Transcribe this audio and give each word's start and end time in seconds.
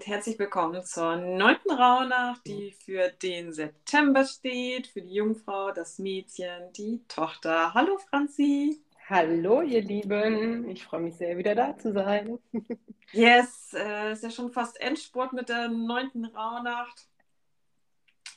und 0.00 0.06
herzlich 0.06 0.38
willkommen 0.38 0.82
zur 0.82 1.16
neunten 1.16 1.72
Rauhnacht, 1.72 2.46
die 2.46 2.72
für 2.72 3.10
den 3.22 3.52
September 3.52 4.24
steht, 4.24 4.86
für 4.86 5.02
die 5.02 5.12
Jungfrau, 5.12 5.72
das 5.72 5.98
Mädchen, 5.98 6.72
die 6.74 7.04
Tochter. 7.06 7.74
Hallo 7.74 7.98
Franzi. 8.08 8.80
Hallo 9.10 9.60
ihr 9.60 9.82
Lieben, 9.82 10.66
ich 10.70 10.84
freue 10.84 11.00
mich 11.00 11.16
sehr, 11.16 11.36
wieder 11.36 11.54
da 11.54 11.76
zu 11.76 11.92
sein. 11.92 12.38
yes, 13.12 13.74
äh, 13.74 14.12
ist 14.12 14.22
ja 14.22 14.30
schon 14.30 14.50
fast 14.50 14.80
Endspurt 14.80 15.34
mit 15.34 15.50
der 15.50 15.68
neunten 15.68 16.24
Rauhnacht. 16.24 17.06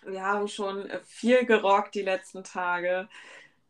Wir 0.06 0.22
haben 0.22 0.50
schon 0.50 0.92
viel 1.06 1.46
gerockt 1.46 1.96
die 1.96 2.02
letzten 2.02 2.44
Tage. 2.44 3.08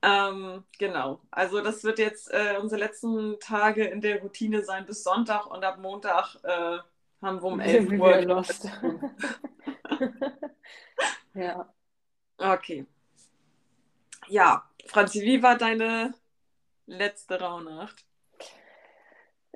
Ähm, 0.02 0.63
genau, 0.80 1.21
also 1.30 1.62
das 1.62 1.84
wird 1.84 1.99
jetzt 1.99 2.34
äh, 2.34 2.57
unsere 2.60 2.82
letzten 2.82 3.40
Tage 3.40 3.85
in 3.85 4.02
der 4.02 4.20
Routine 4.23 4.63
sein 4.63 4.88
bis 4.88 5.04
Sonntag 5.04 5.46
und 5.46 5.63
ab 5.63 5.77
Montag 5.77 6.40
äh, 6.41 6.80
haben 7.23 7.41
wir 7.41 7.45
um 7.45 7.59
11 7.59 8.00
Uhr 8.00 8.22
Lost. 8.22 8.70
ja. 11.34 11.73
Okay. 12.38 12.86
Ja, 14.27 14.63
Franzi, 14.88 15.22
wie 15.22 15.41
war 15.41 15.58
deine 15.58 16.13
letzte 16.86 17.40
Rauhnacht? 17.40 18.05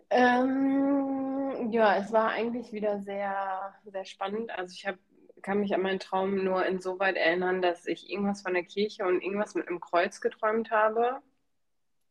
Ähm, 0.09 1.69
ja, 1.71 1.97
es 1.97 2.11
war 2.11 2.29
eigentlich 2.29 2.71
wieder 2.71 3.01
sehr, 3.01 3.75
sehr 3.85 4.05
spannend. 4.05 4.51
Also 4.51 4.73
ich 4.73 4.87
habe 4.87 4.99
kann 5.41 5.59
mich 5.59 5.73
an 5.73 5.81
meinen 5.81 5.99
Traum 5.99 6.43
nur 6.43 6.65
insoweit 6.65 7.15
erinnern, 7.15 7.61
dass 7.61 7.85
ich 7.85 8.09
irgendwas 8.09 8.41
von 8.41 8.53
der 8.53 8.63
Kirche 8.63 9.05
und 9.05 9.21
irgendwas 9.21 9.55
mit 9.55 9.67
einem 9.67 9.79
Kreuz 9.79 10.19
geträumt 10.19 10.71
habe. 10.71 11.21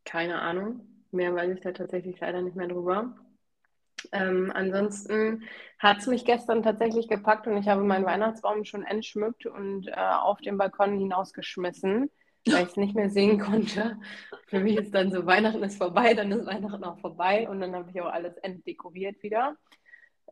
Keine 0.05 0.41
Ahnung. 0.41 0.81
Mehr 1.11 1.34
weiß 1.34 1.55
ich 1.55 1.61
da 1.61 1.73
tatsächlich 1.73 2.19
leider 2.21 2.41
nicht 2.41 2.57
mehr 2.57 2.69
drüber. 2.69 3.17
Ähm, 4.12 4.53
ansonsten 4.55 5.43
hat 5.79 5.99
es 5.99 6.07
mich 6.07 6.25
gestern 6.25 6.62
tatsächlich 6.62 7.09
gepackt 7.09 7.47
und 7.47 7.57
ich 7.57 7.69
habe 7.69 7.83
meinen 7.83 8.05
Weihnachtsbaum 8.05 8.65
schon 8.65 8.85
entschmückt 8.85 9.47
und 9.47 9.89
äh, 9.89 9.95
auf 9.95 10.41
den 10.41 10.59
Balkon 10.59 10.99
hinausgeschmissen, 10.99 12.11
weil 12.47 12.62
ich 12.62 12.71
es 12.71 12.77
nicht 12.77 12.95
mehr 12.95 13.11
sehen 13.11 13.39
konnte. 13.39 13.99
Für 14.47 14.61
mich 14.61 14.77
ist 14.77 14.95
dann 14.95 15.11
so, 15.11 15.27
Weihnachten 15.27 15.62
ist 15.62 15.79
vorbei, 15.79 16.15
dann 16.15 16.33
ist 16.33 16.47
Weihnachten 16.47 16.84
auch 16.84 16.99
vorbei 16.99 17.49
und 17.49 17.61
dann 17.61 17.75
habe 17.75 17.91
ich 17.91 18.01
auch 18.01 18.12
alles 18.12 18.37
entdekoriert 18.39 19.23
wieder. 19.23 19.57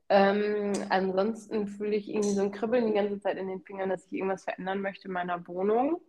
Ähm, 0.09 0.73
ansonsten 0.91 1.67
fühle 1.67 1.97
ich 1.97 2.09
irgendwie 2.09 2.35
so 2.35 2.43
ein 2.43 2.53
Kribbeln 2.53 2.87
die 2.87 2.93
ganze 2.93 3.21
Zeit 3.21 3.39
in 3.39 3.49
den 3.49 3.63
Fingern, 3.63 3.89
dass 3.89 4.07
ich 4.07 4.13
irgendwas 4.13 4.45
verändern 4.45 4.81
möchte 4.81 5.09
in 5.09 5.15
meiner 5.15 5.47
Wohnung. 5.49 6.01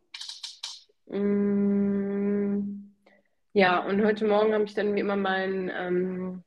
Mm, 1.08 2.92
ja, 3.54 3.80
und 3.86 4.04
heute 4.04 4.28
Morgen 4.28 4.54
habe 4.54 4.66
ich 4.66 4.74
dann 4.74 4.96
wie 4.96 5.00
immer 5.00 5.16
mein, 5.16 5.72
ähm, 5.74 6.44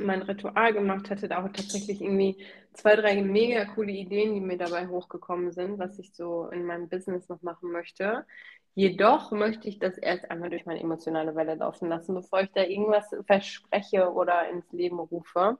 mein 0.00 0.22
Ritual 0.22 0.72
gemacht, 0.72 1.10
hatte 1.10 1.28
da 1.28 1.44
auch 1.44 1.48
tatsächlich 1.52 2.00
irgendwie 2.00 2.44
zwei, 2.72 2.96
drei 2.96 3.22
mega 3.22 3.64
coole 3.66 3.92
Ideen, 3.92 4.34
die 4.34 4.40
mir 4.40 4.56
dabei 4.58 4.88
hochgekommen 4.88 5.52
sind, 5.52 5.78
was 5.78 5.98
ich 5.98 6.14
so 6.14 6.48
in 6.48 6.64
meinem 6.64 6.88
Business 6.88 7.28
noch 7.28 7.42
machen 7.42 7.70
möchte. 7.72 8.26
Jedoch 8.74 9.32
möchte 9.32 9.68
ich 9.68 9.78
das 9.78 9.98
erst 9.98 10.30
einmal 10.30 10.48
durch 10.50 10.64
meine 10.64 10.80
emotionale 10.80 11.34
Welle 11.34 11.56
laufen 11.56 11.88
lassen, 11.88 12.14
bevor 12.14 12.40
ich 12.40 12.50
da 12.52 12.62
irgendwas 12.62 13.14
verspreche 13.26 14.10
oder 14.12 14.48
ins 14.48 14.70
Leben 14.72 14.98
rufe. 14.98 15.58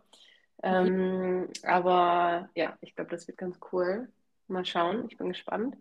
Ähm, 0.62 1.48
aber 1.62 2.48
ja, 2.54 2.76
ich 2.80 2.94
glaube, 2.94 3.10
das 3.10 3.28
wird 3.28 3.38
ganz 3.38 3.58
cool. 3.72 4.08
Mal 4.48 4.64
schauen, 4.64 5.06
ich 5.08 5.18
bin 5.18 5.28
gespannt. 5.28 5.76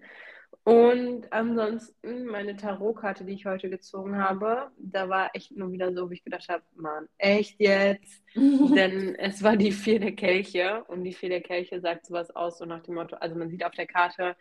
Und 0.64 1.34
ansonsten 1.34 2.26
meine 2.26 2.56
Tarotkarte, 2.56 3.26
die 3.26 3.34
ich 3.34 3.48
heute 3.48 3.70
gezogen 3.70 4.17
habe, 4.17 4.70
da 4.78 5.09
war 5.09 5.31
echt 5.34 5.52
nur 5.58 5.72
wieder 5.72 5.92
so, 5.92 6.09
wie 6.09 6.16
ich 6.16 6.23
gedacht 6.23 6.50
habe, 6.50 6.63
Mann, 6.75 7.08
echt 7.18 7.59
jetzt? 7.59 8.24
Denn 8.35 9.16
es 9.16 9.41
war 9.41 9.58
die 9.58 9.72
vier 9.72 10.00
der 10.00 10.12
Kelche 10.12 10.84
und 10.88 11.03
die 11.03 11.13
vier 11.13 11.30
der 11.30 11.41
Kelche 11.41 11.81
sagt 11.81 12.06
sowas 12.06 12.30
aus, 12.35 12.59
so 12.59 12.66
nach 12.66 12.84
dem 12.84 12.94
Motto, 12.94 13.16
also 13.16 13.35
man 13.35 13.50
sieht 13.50 13.66
auf 13.66 13.74
der 13.74 13.88
Karte 13.88 14.35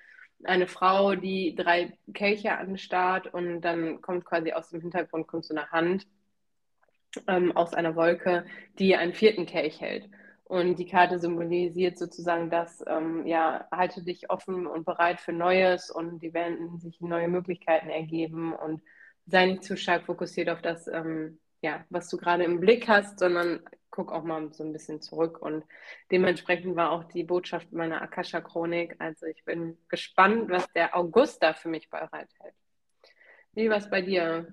eine 0.45 0.67
Frau, 0.67 1.15
die 1.15 1.55
drei 1.55 1.97
Kelche 2.13 2.57
anstarrt 2.57 3.33
und 3.33 3.63
dann 3.63 4.03
kommt 4.03 4.25
quasi 4.25 4.53
aus 4.53 4.71
dem 4.71 4.81
Hintergrund 4.81 5.27
kommt 5.27 5.45
so 5.45 5.55
eine 5.55 5.71
Hand 5.71 6.07
ähm, 7.27 7.57
aus 7.57 7.75
einer 7.75 7.97
Wolke, 7.97 8.45
die 8.79 8.97
einen 8.97 9.15
vierten 9.15 9.47
Kelch 9.47 9.81
hält. 9.81 10.09
Und 10.51 10.81
die 10.81 10.87
Karte 10.87 11.21
symbolisiert 11.21 11.97
sozusagen 11.97 12.51
das, 12.51 12.83
ähm, 12.89 13.25
ja, 13.25 13.69
halte 13.71 14.03
dich 14.03 14.31
offen 14.31 14.67
und 14.67 14.85
bereit 14.85 15.21
für 15.21 15.33
Neues 15.33 15.93
und 15.93 16.19
die 16.25 16.35
werden 16.35 16.77
sich 16.81 17.01
neue 17.01 17.29
Möglichkeiten 17.29 17.89
ergeben 17.89 18.53
und 18.53 18.83
sei 19.27 19.47
nicht 19.47 19.63
zu 19.63 19.77
stark 19.77 20.07
fokussiert 20.07 20.49
auf 20.49 20.61
das, 20.61 20.89
ähm, 20.89 21.39
ja, 21.63 21.85
was 21.89 22.09
du 22.09 22.17
gerade 22.17 22.43
im 22.43 22.59
Blick 22.59 22.89
hast, 22.89 23.21
sondern 23.21 23.61
guck 23.91 24.11
auch 24.11 24.25
mal 24.25 24.53
so 24.53 24.65
ein 24.65 24.73
bisschen 24.73 25.01
zurück. 25.01 25.41
Und 25.41 25.63
dementsprechend 26.11 26.75
war 26.75 26.91
auch 26.91 27.05
die 27.05 27.23
Botschaft 27.23 27.71
meiner 27.71 28.03
Akasha-Chronik. 28.03 28.97
Also 28.99 29.27
ich 29.27 29.45
bin 29.45 29.79
gespannt, 29.89 30.51
was 30.51 30.67
der 30.73 30.97
August 30.97 31.45
da 31.45 31.53
für 31.53 31.69
mich 31.69 31.89
bereithält. 31.91 32.55
Wie 33.53 33.71
war 33.71 33.77
es 33.77 33.89
bei 33.89 34.03
dir? 34.03 34.53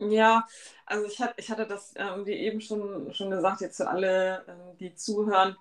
Ja, 0.00 0.46
also 0.86 1.06
ich, 1.06 1.20
hat, 1.20 1.34
ich 1.36 1.50
hatte 1.50 1.66
das 1.66 1.92
ähm, 1.96 2.24
wie 2.26 2.32
eben 2.32 2.60
schon, 2.60 3.12
schon 3.14 3.30
gesagt, 3.30 3.60
jetzt 3.60 3.76
für 3.76 3.88
alle, 3.88 4.44
ähm, 4.48 4.76
die 4.78 4.94
zuhören. 4.94 5.56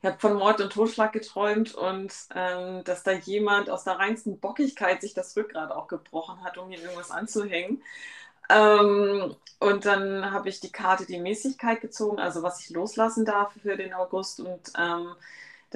Ich 0.00 0.06
habe 0.06 0.18
von 0.20 0.34
Mord 0.34 0.60
und 0.60 0.72
Totschlag 0.72 1.12
geträumt 1.12 1.74
und 1.74 2.12
ähm, 2.34 2.84
dass 2.84 3.02
da 3.02 3.12
jemand 3.12 3.70
aus 3.70 3.84
der 3.84 3.94
reinsten 3.98 4.38
Bockigkeit 4.38 5.00
sich 5.00 5.14
das 5.14 5.36
Rückgrat 5.36 5.70
auch 5.72 5.88
gebrochen 5.88 6.42
hat, 6.44 6.58
um 6.58 6.70
hier 6.70 6.80
irgendwas 6.82 7.10
anzuhängen. 7.10 7.82
Ähm, 8.50 9.36
und 9.60 9.86
dann 9.86 10.32
habe 10.32 10.48
ich 10.50 10.60
die 10.60 10.72
Karte 10.72 11.06
die 11.06 11.20
Mäßigkeit 11.20 11.80
gezogen, 11.82 12.20
also 12.20 12.42
was 12.42 12.60
ich 12.60 12.70
loslassen 12.70 13.24
darf 13.26 13.52
für 13.62 13.76
den 13.76 13.94
August 13.94 14.40
und 14.40 14.72
ähm, 14.78 15.14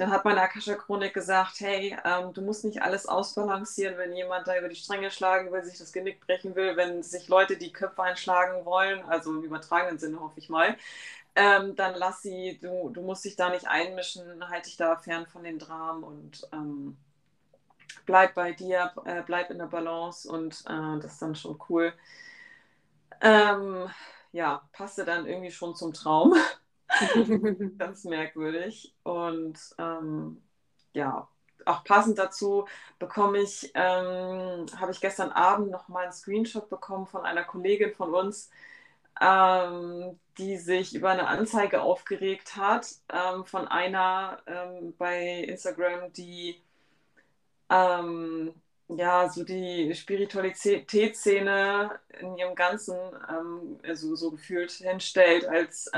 dann 0.01 0.11
hat 0.11 0.25
meine 0.25 0.41
Akasha-Chronik 0.41 1.13
gesagt, 1.13 1.59
hey, 1.59 1.95
ähm, 2.03 2.33
du 2.33 2.41
musst 2.41 2.65
nicht 2.65 2.81
alles 2.81 3.05
ausbalancieren, 3.05 3.99
wenn 3.99 4.13
jemand 4.13 4.47
da 4.47 4.57
über 4.57 4.67
die 4.67 4.75
Stränge 4.75 5.11
schlagen 5.11 5.51
will, 5.51 5.63
sich 5.63 5.77
das 5.77 5.93
Genick 5.93 6.25
brechen 6.25 6.55
will, 6.55 6.75
wenn 6.75 7.03
sich 7.03 7.27
Leute 7.27 7.55
die 7.55 7.71
Köpfe 7.71 8.01
einschlagen 8.01 8.65
wollen, 8.65 9.03
also 9.03 9.29
im 9.29 9.43
übertragenen 9.43 9.99
Sinne 9.99 10.19
hoffe 10.19 10.39
ich 10.39 10.49
mal, 10.49 10.75
ähm, 11.35 11.75
dann 11.75 11.93
lass 11.93 12.23
sie, 12.23 12.57
du, 12.59 12.89
du 12.89 13.01
musst 13.03 13.25
dich 13.25 13.35
da 13.35 13.51
nicht 13.51 13.67
einmischen, 13.67 14.49
halte 14.49 14.69
dich 14.69 14.77
da 14.77 14.95
fern 14.97 15.27
von 15.27 15.43
den 15.43 15.59
Dramen 15.59 16.03
und 16.03 16.49
ähm, 16.51 16.97
bleib 18.07 18.33
bei 18.33 18.53
dir, 18.53 18.91
äh, 19.05 19.21
bleib 19.21 19.51
in 19.51 19.59
der 19.59 19.67
Balance 19.67 20.27
und 20.27 20.63
äh, 20.67 20.99
das 20.99 21.13
ist 21.13 21.21
dann 21.21 21.35
schon 21.35 21.59
cool. 21.69 21.93
Ähm, 23.21 23.87
ja, 24.31 24.63
passte 24.73 25.05
dann 25.05 25.27
irgendwie 25.27 25.51
schon 25.51 25.75
zum 25.75 25.93
Traum. 25.93 26.33
Ganz 27.77 28.03
merkwürdig. 28.05 28.93
Und 29.03 29.57
ähm, 29.77 30.41
ja, 30.93 31.27
auch 31.65 31.83
passend 31.83 32.17
dazu 32.19 32.67
bekomme 32.99 33.39
ich, 33.39 33.71
ähm, 33.75 34.65
habe 34.79 34.91
ich 34.91 35.01
gestern 35.01 35.31
Abend 35.31 35.71
noch 35.71 35.87
mal 35.87 36.03
einen 36.03 36.11
Screenshot 36.13 36.69
bekommen 36.69 37.07
von 37.07 37.23
einer 37.25 37.43
Kollegin 37.43 37.93
von 37.93 38.13
uns, 38.13 38.49
ähm, 39.21 40.19
die 40.37 40.57
sich 40.57 40.95
über 40.95 41.09
eine 41.11 41.27
Anzeige 41.27 41.81
aufgeregt 41.81 42.55
hat 42.57 42.87
ähm, 43.13 43.45
von 43.45 43.67
einer 43.67 44.41
ähm, 44.47 44.95
bei 44.97 45.41
Instagram, 45.43 46.11
die 46.13 46.61
ähm, 47.69 48.53
ja 48.89 49.29
so 49.29 49.43
die 49.43 49.93
Spiritualitätsszene 49.95 51.99
in 52.19 52.37
ihrem 52.37 52.55
Ganzen 52.55 52.97
ähm, 53.29 53.79
also 53.83 54.15
so 54.15 54.31
gefühlt 54.31 54.71
hinstellt 54.71 55.45
als 55.47 55.89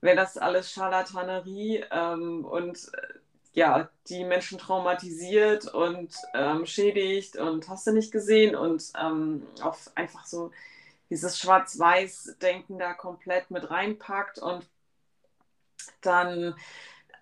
wäre 0.00 0.16
das 0.16 0.38
alles 0.38 0.72
Scharlatanerie 0.72 1.84
ähm, 1.90 2.44
und 2.44 2.92
äh, 2.94 3.14
ja, 3.52 3.90
die 4.08 4.24
Menschen 4.24 4.58
traumatisiert 4.58 5.66
und 5.72 6.14
ähm, 6.34 6.66
schädigt 6.66 7.36
und 7.36 7.68
hast 7.68 7.86
du 7.86 7.92
nicht 7.92 8.12
gesehen 8.12 8.54
und 8.54 8.92
ähm, 8.98 9.46
auf 9.60 9.90
einfach 9.96 10.24
so 10.24 10.52
dieses 11.10 11.38
Schwarz-Weiß-Denken 11.38 12.78
da 12.78 12.94
komplett 12.94 13.50
mit 13.50 13.70
reinpackt 13.70 14.38
und 14.38 14.68
dann 16.00 16.54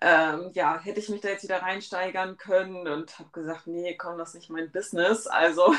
ähm, 0.01 0.51
ja, 0.53 0.79
hätte 0.79 0.99
ich 0.99 1.09
mich 1.09 1.21
da 1.21 1.29
jetzt 1.29 1.43
wieder 1.43 1.61
reinsteigern 1.61 2.37
können 2.37 2.87
und 2.87 3.19
habe 3.19 3.29
gesagt, 3.31 3.67
nee, 3.67 3.95
komm, 3.97 4.17
das 4.17 4.29
ist 4.29 4.35
nicht 4.35 4.49
mein 4.49 4.71
Business. 4.71 5.27
Also 5.27 5.73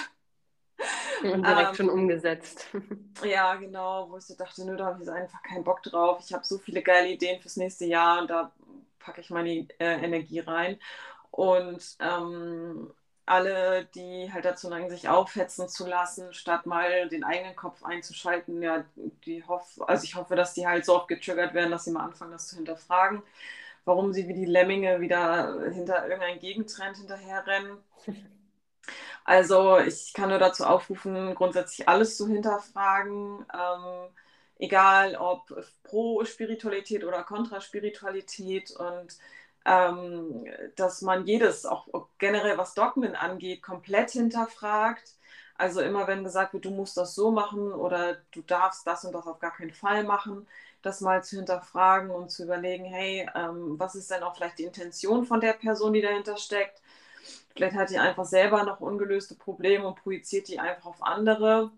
und 1.22 1.46
direkt 1.46 1.70
ähm, 1.70 1.74
schon 1.74 1.90
umgesetzt. 1.90 2.68
Ja, 3.24 3.54
genau, 3.56 4.10
wo 4.10 4.16
ich 4.16 4.24
so 4.24 4.34
dachte, 4.34 4.64
nö, 4.64 4.76
da 4.76 4.86
habe 4.86 5.02
ich 5.02 5.10
einfach 5.10 5.42
keinen 5.42 5.64
Bock 5.64 5.82
drauf. 5.82 6.22
Ich 6.24 6.32
habe 6.32 6.44
so 6.44 6.58
viele 6.58 6.82
geile 6.82 7.08
Ideen 7.08 7.40
fürs 7.40 7.56
nächste 7.56 7.84
Jahr 7.84 8.22
und 8.22 8.30
da 8.30 8.50
packe 8.98 9.20
ich 9.20 9.30
meine 9.30 9.66
äh, 9.78 10.02
Energie 10.02 10.40
rein. 10.40 10.78
Und 11.30 11.96
ähm, 12.00 12.92
alle, 13.26 13.84
die 13.94 14.32
halt 14.32 14.44
dazu 14.44 14.68
neigen, 14.68 14.90
sich 14.90 15.08
aufhetzen 15.08 15.68
zu 15.68 15.86
lassen, 15.86 16.32
statt 16.32 16.66
mal 16.66 17.08
den 17.08 17.22
eigenen 17.24 17.54
Kopf 17.54 17.84
einzuschalten, 17.84 18.62
ja, 18.62 18.84
die 19.24 19.44
hoff, 19.44 19.80
also 19.86 20.04
ich 20.04 20.16
hoffe, 20.16 20.34
dass 20.34 20.54
die 20.54 20.66
halt 20.66 20.84
so 20.84 20.96
oft 20.96 21.08
getriggert 21.08 21.54
werden, 21.54 21.70
dass 21.70 21.84
sie 21.84 21.92
mal 21.92 22.04
anfangen, 22.04 22.32
das 22.32 22.48
zu 22.48 22.56
hinterfragen, 22.56 23.22
warum 23.84 24.12
sie 24.12 24.26
wie 24.28 24.34
die 24.34 24.46
Lemminge 24.46 25.00
wieder 25.00 25.70
hinter 25.70 26.04
irgendeinem 26.04 26.40
Gegentrend 26.40 26.96
hinterherrennen. 26.96 27.78
Also 29.30 29.78
ich 29.78 30.12
kann 30.12 30.28
nur 30.30 30.38
dazu 30.38 30.64
aufrufen, 30.64 31.34
grundsätzlich 31.36 31.88
alles 31.88 32.16
zu 32.16 32.26
hinterfragen. 32.26 33.46
Ähm, 33.54 34.08
egal 34.58 35.14
ob 35.16 35.48
pro 35.84 36.24
Spiritualität 36.24 37.04
oder 37.04 37.22
kontra 37.22 37.60
Spiritualität 37.60 38.70
und 38.72 39.16
ähm, 39.64 40.44
dass 40.76 41.02
man 41.02 41.26
jedes, 41.26 41.64
auch 41.66 41.86
generell 42.18 42.58
was 42.58 42.74
Dogmen 42.74 43.14
angeht, 43.14 43.62
komplett 43.62 44.10
hinterfragt. 44.10 45.14
Also 45.56 45.80
immer 45.82 46.06
wenn 46.08 46.24
gesagt 46.24 46.52
wird, 46.54 46.64
du 46.64 46.70
musst 46.70 46.96
das 46.96 47.14
so 47.14 47.30
machen 47.30 47.72
oder 47.72 48.16
du 48.32 48.42
darfst 48.42 48.84
das 48.86 49.04
und 49.04 49.12
das 49.12 49.26
auf 49.26 49.38
gar 49.38 49.52
keinen 49.52 49.72
Fall 49.72 50.02
machen, 50.04 50.48
das 50.82 51.00
mal 51.02 51.22
zu 51.22 51.36
hinterfragen 51.36 52.10
und 52.10 52.30
zu 52.30 52.44
überlegen, 52.44 52.84
hey, 52.86 53.28
ähm, 53.36 53.78
was 53.78 53.94
ist 53.94 54.10
denn 54.10 54.22
auch 54.24 54.34
vielleicht 54.36 54.58
die 54.58 54.64
Intention 54.64 55.24
von 55.26 55.40
der 55.40 55.52
Person, 55.52 55.92
die 55.92 56.00
dahinter 56.02 56.36
steckt? 56.38 56.80
Vielleicht 57.54 57.76
hat 57.76 57.90
die 57.90 57.98
einfach 57.98 58.24
selber 58.24 58.64
noch 58.64 58.80
ungelöste 58.80 59.34
Probleme 59.34 59.86
und 59.86 59.96
projiziert 59.96 60.48
die 60.48 60.58
einfach 60.58 60.86
auf 60.86 61.02
andere. 61.02 61.70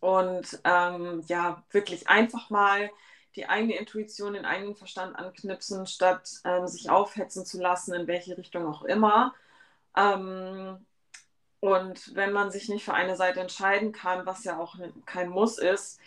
Und 0.00 0.60
ähm, 0.64 1.22
ja, 1.26 1.62
wirklich 1.70 2.08
einfach 2.08 2.50
mal 2.50 2.90
die 3.34 3.48
eigene 3.48 3.76
Intuition, 3.76 4.34
den 4.34 4.44
eigenen 4.44 4.76
Verstand 4.76 5.16
anknipsen, 5.16 5.86
statt 5.86 6.28
ähm, 6.44 6.66
sich 6.68 6.90
aufhetzen 6.90 7.46
zu 7.46 7.60
lassen, 7.60 7.94
in 7.94 8.06
welche 8.06 8.36
Richtung 8.36 8.66
auch 8.66 8.82
immer. 8.82 9.34
Ähm, 9.96 10.84
und 11.60 12.14
wenn 12.14 12.32
man 12.32 12.50
sich 12.50 12.68
nicht 12.68 12.84
für 12.84 12.94
eine 12.94 13.16
Seite 13.16 13.40
entscheiden 13.40 13.92
kann, 13.92 14.26
was 14.26 14.44
ja 14.44 14.58
auch 14.58 14.76
kein 15.06 15.28
Muss 15.28 15.58
ist, 15.58 16.00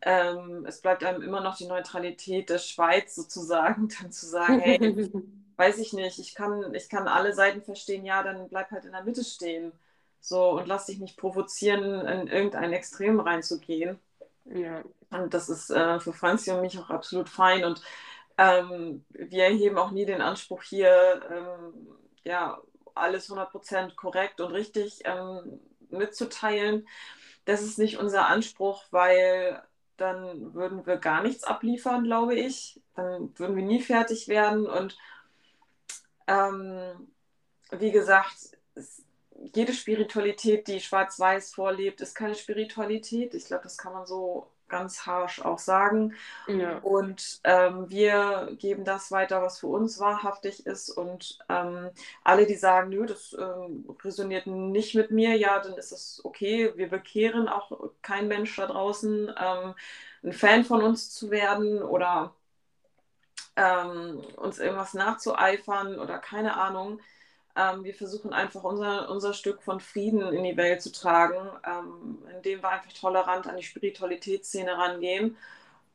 ähm, 0.00 0.64
es 0.66 0.80
bleibt 0.80 1.04
einem 1.04 1.22
immer 1.22 1.40
noch 1.40 1.56
die 1.56 1.66
Neutralität 1.66 2.50
der 2.50 2.58
Schweiz 2.58 3.14
sozusagen, 3.14 3.88
dann 4.00 4.10
zu 4.12 4.26
sagen, 4.26 4.58
hey, 4.60 4.78
weiß 5.56 5.78
ich 5.78 5.92
nicht, 5.92 6.18
ich 6.18 6.34
kann, 6.34 6.74
ich 6.74 6.88
kann 6.88 7.08
alle 7.08 7.34
Seiten 7.34 7.62
verstehen, 7.62 8.04
ja, 8.04 8.22
dann 8.22 8.48
bleib 8.48 8.70
halt 8.70 8.84
in 8.84 8.92
der 8.92 9.04
Mitte 9.04 9.24
stehen. 9.24 9.72
So 10.20 10.50
und 10.50 10.68
lass 10.68 10.86
dich 10.86 10.98
nicht 10.98 11.16
provozieren, 11.16 11.82
in 12.06 12.28
irgendein 12.28 12.72
Extrem 12.72 13.18
reinzugehen. 13.20 13.98
Ja. 14.44 14.82
Und 15.10 15.34
das 15.34 15.48
ist 15.48 15.70
äh, 15.70 16.00
für 16.00 16.12
Franzi 16.12 16.50
und 16.52 16.60
mich 16.62 16.78
auch 16.78 16.90
absolut 16.90 17.28
fein. 17.28 17.64
Und 17.64 17.82
ähm, 18.38 19.04
wir 19.10 19.44
erheben 19.44 19.78
auch 19.78 19.90
nie 19.90 20.06
den 20.06 20.22
Anspruch 20.22 20.62
hier, 20.62 21.20
ähm, 21.30 21.88
ja, 22.24 22.60
alles 22.94 23.30
100% 23.30 23.94
korrekt 23.94 24.40
und 24.40 24.52
richtig 24.52 25.00
ähm, 25.04 25.60
mitzuteilen. 25.90 26.86
Das 27.44 27.62
ist 27.62 27.78
nicht 27.78 27.98
unser 27.98 28.26
Anspruch, 28.26 28.84
weil 28.90 29.62
dann 29.96 30.54
würden 30.54 30.86
wir 30.86 30.96
gar 30.96 31.22
nichts 31.22 31.44
abliefern, 31.44 32.04
glaube 32.04 32.34
ich. 32.34 32.80
Dann 32.94 33.36
würden 33.38 33.56
wir 33.56 33.64
nie 33.64 33.80
fertig 33.82 34.28
werden. 34.28 34.66
Und 34.66 34.96
ähm, 36.26 37.08
wie 37.70 37.90
gesagt, 37.90 38.58
es, 38.74 39.02
jede 39.54 39.72
Spiritualität, 39.72 40.68
die 40.68 40.80
schwarz-weiß 40.80 41.54
vorlebt, 41.54 42.00
ist 42.00 42.14
keine 42.14 42.34
Spiritualität. 42.34 43.34
Ich 43.34 43.46
glaube, 43.46 43.64
das 43.64 43.78
kann 43.78 43.92
man 43.92 44.06
so 44.06 44.46
ganz 44.72 45.06
harsch 45.06 45.40
auch 45.40 45.58
sagen. 45.58 46.14
Ja. 46.48 46.78
Und 46.78 47.40
ähm, 47.44 47.88
wir 47.90 48.56
geben 48.58 48.84
das 48.84 49.12
weiter, 49.12 49.42
was 49.42 49.60
für 49.60 49.68
uns 49.68 50.00
wahrhaftig 50.00 50.66
ist. 50.66 50.90
Und 50.90 51.38
ähm, 51.48 51.90
alle, 52.24 52.46
die 52.46 52.56
sagen, 52.56 52.88
nö, 52.88 53.06
das 53.06 53.36
ähm, 53.38 53.84
resoniert 54.02 54.46
nicht 54.46 54.94
mit 54.94 55.10
mir, 55.10 55.36
ja, 55.36 55.60
dann 55.60 55.74
ist 55.74 55.92
das 55.92 56.22
okay. 56.24 56.72
Wir 56.74 56.88
bekehren 56.88 57.48
auch 57.48 57.90
kein 58.00 58.28
Mensch 58.28 58.56
da 58.56 58.66
draußen, 58.66 59.28
ähm, 59.38 59.74
ein 60.24 60.32
Fan 60.32 60.64
von 60.64 60.82
uns 60.82 61.10
zu 61.10 61.30
werden 61.30 61.82
oder 61.82 62.34
ähm, 63.56 64.20
uns 64.36 64.58
irgendwas 64.58 64.94
nachzueifern 64.94 65.98
oder 65.98 66.18
keine 66.18 66.56
Ahnung. 66.56 67.00
Ähm, 67.56 67.84
wir 67.84 67.94
versuchen 67.94 68.32
einfach 68.32 68.64
unser, 68.64 69.10
unser 69.10 69.34
Stück 69.34 69.62
von 69.62 69.80
Frieden 69.80 70.22
in 70.32 70.44
die 70.44 70.56
Welt 70.56 70.82
zu 70.82 70.90
tragen, 70.92 71.36
ähm, 71.66 72.18
indem 72.36 72.62
wir 72.62 72.70
einfach 72.70 72.92
tolerant 72.92 73.46
an 73.46 73.56
die 73.56 73.62
Spiritualitätsszene 73.62 74.76
rangehen 74.76 75.36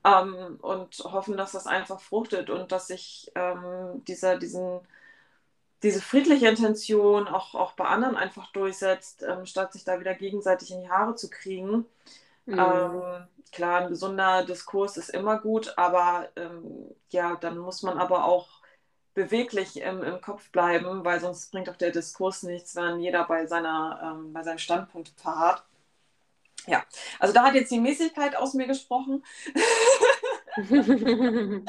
ähm, 0.04 0.58
und 0.62 1.00
hoffen, 1.00 1.38
dass 1.38 1.54
das 1.54 1.68
einfach 1.68 2.00
fruchtet 2.02 2.50
und 2.50 2.72
dass 2.72 2.88
sich 2.88 3.32
ähm, 3.36 4.04
dieser, 4.08 4.38
diesen, 4.38 4.80
diese 5.84 6.02
friedliche 6.02 6.48
Intention 6.48 7.28
auch, 7.28 7.56
auch 7.56 7.74
bei 7.74 7.86
anderen 7.86 8.16
einfach 8.16 8.52
durchsetzt, 8.52 9.24
ähm, 9.24 9.46
statt 9.46 9.74
sich 9.74 9.84
da 9.84 10.00
wieder 10.00 10.14
gegenseitig 10.16 10.72
in 10.72 10.82
die 10.82 10.90
Haare 10.90 11.16
zu 11.16 11.30
kriegen. 11.30 11.86
Mhm. 12.48 12.60
Ähm, 12.60 13.28
klar, 13.52 13.82
ein 13.82 13.90
gesunder 13.90 14.44
Diskurs 14.44 14.98
ist 14.98 15.10
immer 15.10 15.40
gut, 15.40 15.74
aber 15.78 16.30
ja, 17.10 17.36
dann 17.36 17.58
muss 17.58 17.84
man 17.84 17.98
aber 17.98 18.26
auch 18.26 18.48
beweglich 19.18 19.82
im, 19.82 20.04
im 20.04 20.22
Kopf 20.22 20.52
bleiben, 20.52 21.04
weil 21.04 21.20
sonst 21.20 21.52
bringt 21.52 21.70
auch 21.70 21.76
der 21.76 21.90
Diskurs 21.90 22.44
nichts, 22.44 22.76
wenn 22.76 23.00
jeder 23.00 23.24
bei, 23.26 23.48
seiner, 23.48 24.00
ähm, 24.04 24.32
bei 24.32 24.44
seinem 24.44 24.60
Standpunkt 24.60 25.10
verharrt. 25.18 25.64
Ja, 26.68 26.84
also 27.20 27.34
da 27.34 27.46
hat 27.46 27.56
jetzt 27.56 27.72
die 27.72 27.80
Mäßigkeit 27.80 28.36
aus 28.36 28.54
mir 28.54 28.68
gesprochen. 28.68 29.26
ähm, 30.70 31.66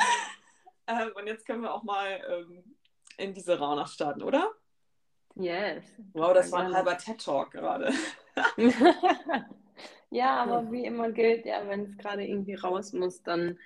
und 0.86 1.26
jetzt 1.26 1.46
können 1.46 1.62
wir 1.62 1.72
auch 1.72 1.84
mal 1.84 2.20
ähm, 2.28 2.76
in 3.16 3.32
diese 3.32 3.58
Raunach 3.58 3.88
starten, 3.88 4.22
oder? 4.22 4.50
Yes. 5.34 5.84
Wow, 6.12 6.34
das 6.34 6.52
war 6.52 6.60
ein 6.60 6.74
halber 6.74 6.98
TED-Talk 6.98 7.52
gerade. 7.52 7.94
ja, 10.10 10.36
aber 10.42 10.70
wie 10.72 10.84
immer 10.84 11.10
gilt, 11.12 11.44
ja, 11.44 11.66
wenn 11.68 11.84
es 11.84 11.96
gerade 11.98 12.26
irgendwie 12.26 12.54
raus 12.54 12.92
muss, 12.92 13.22
dann 13.22 13.58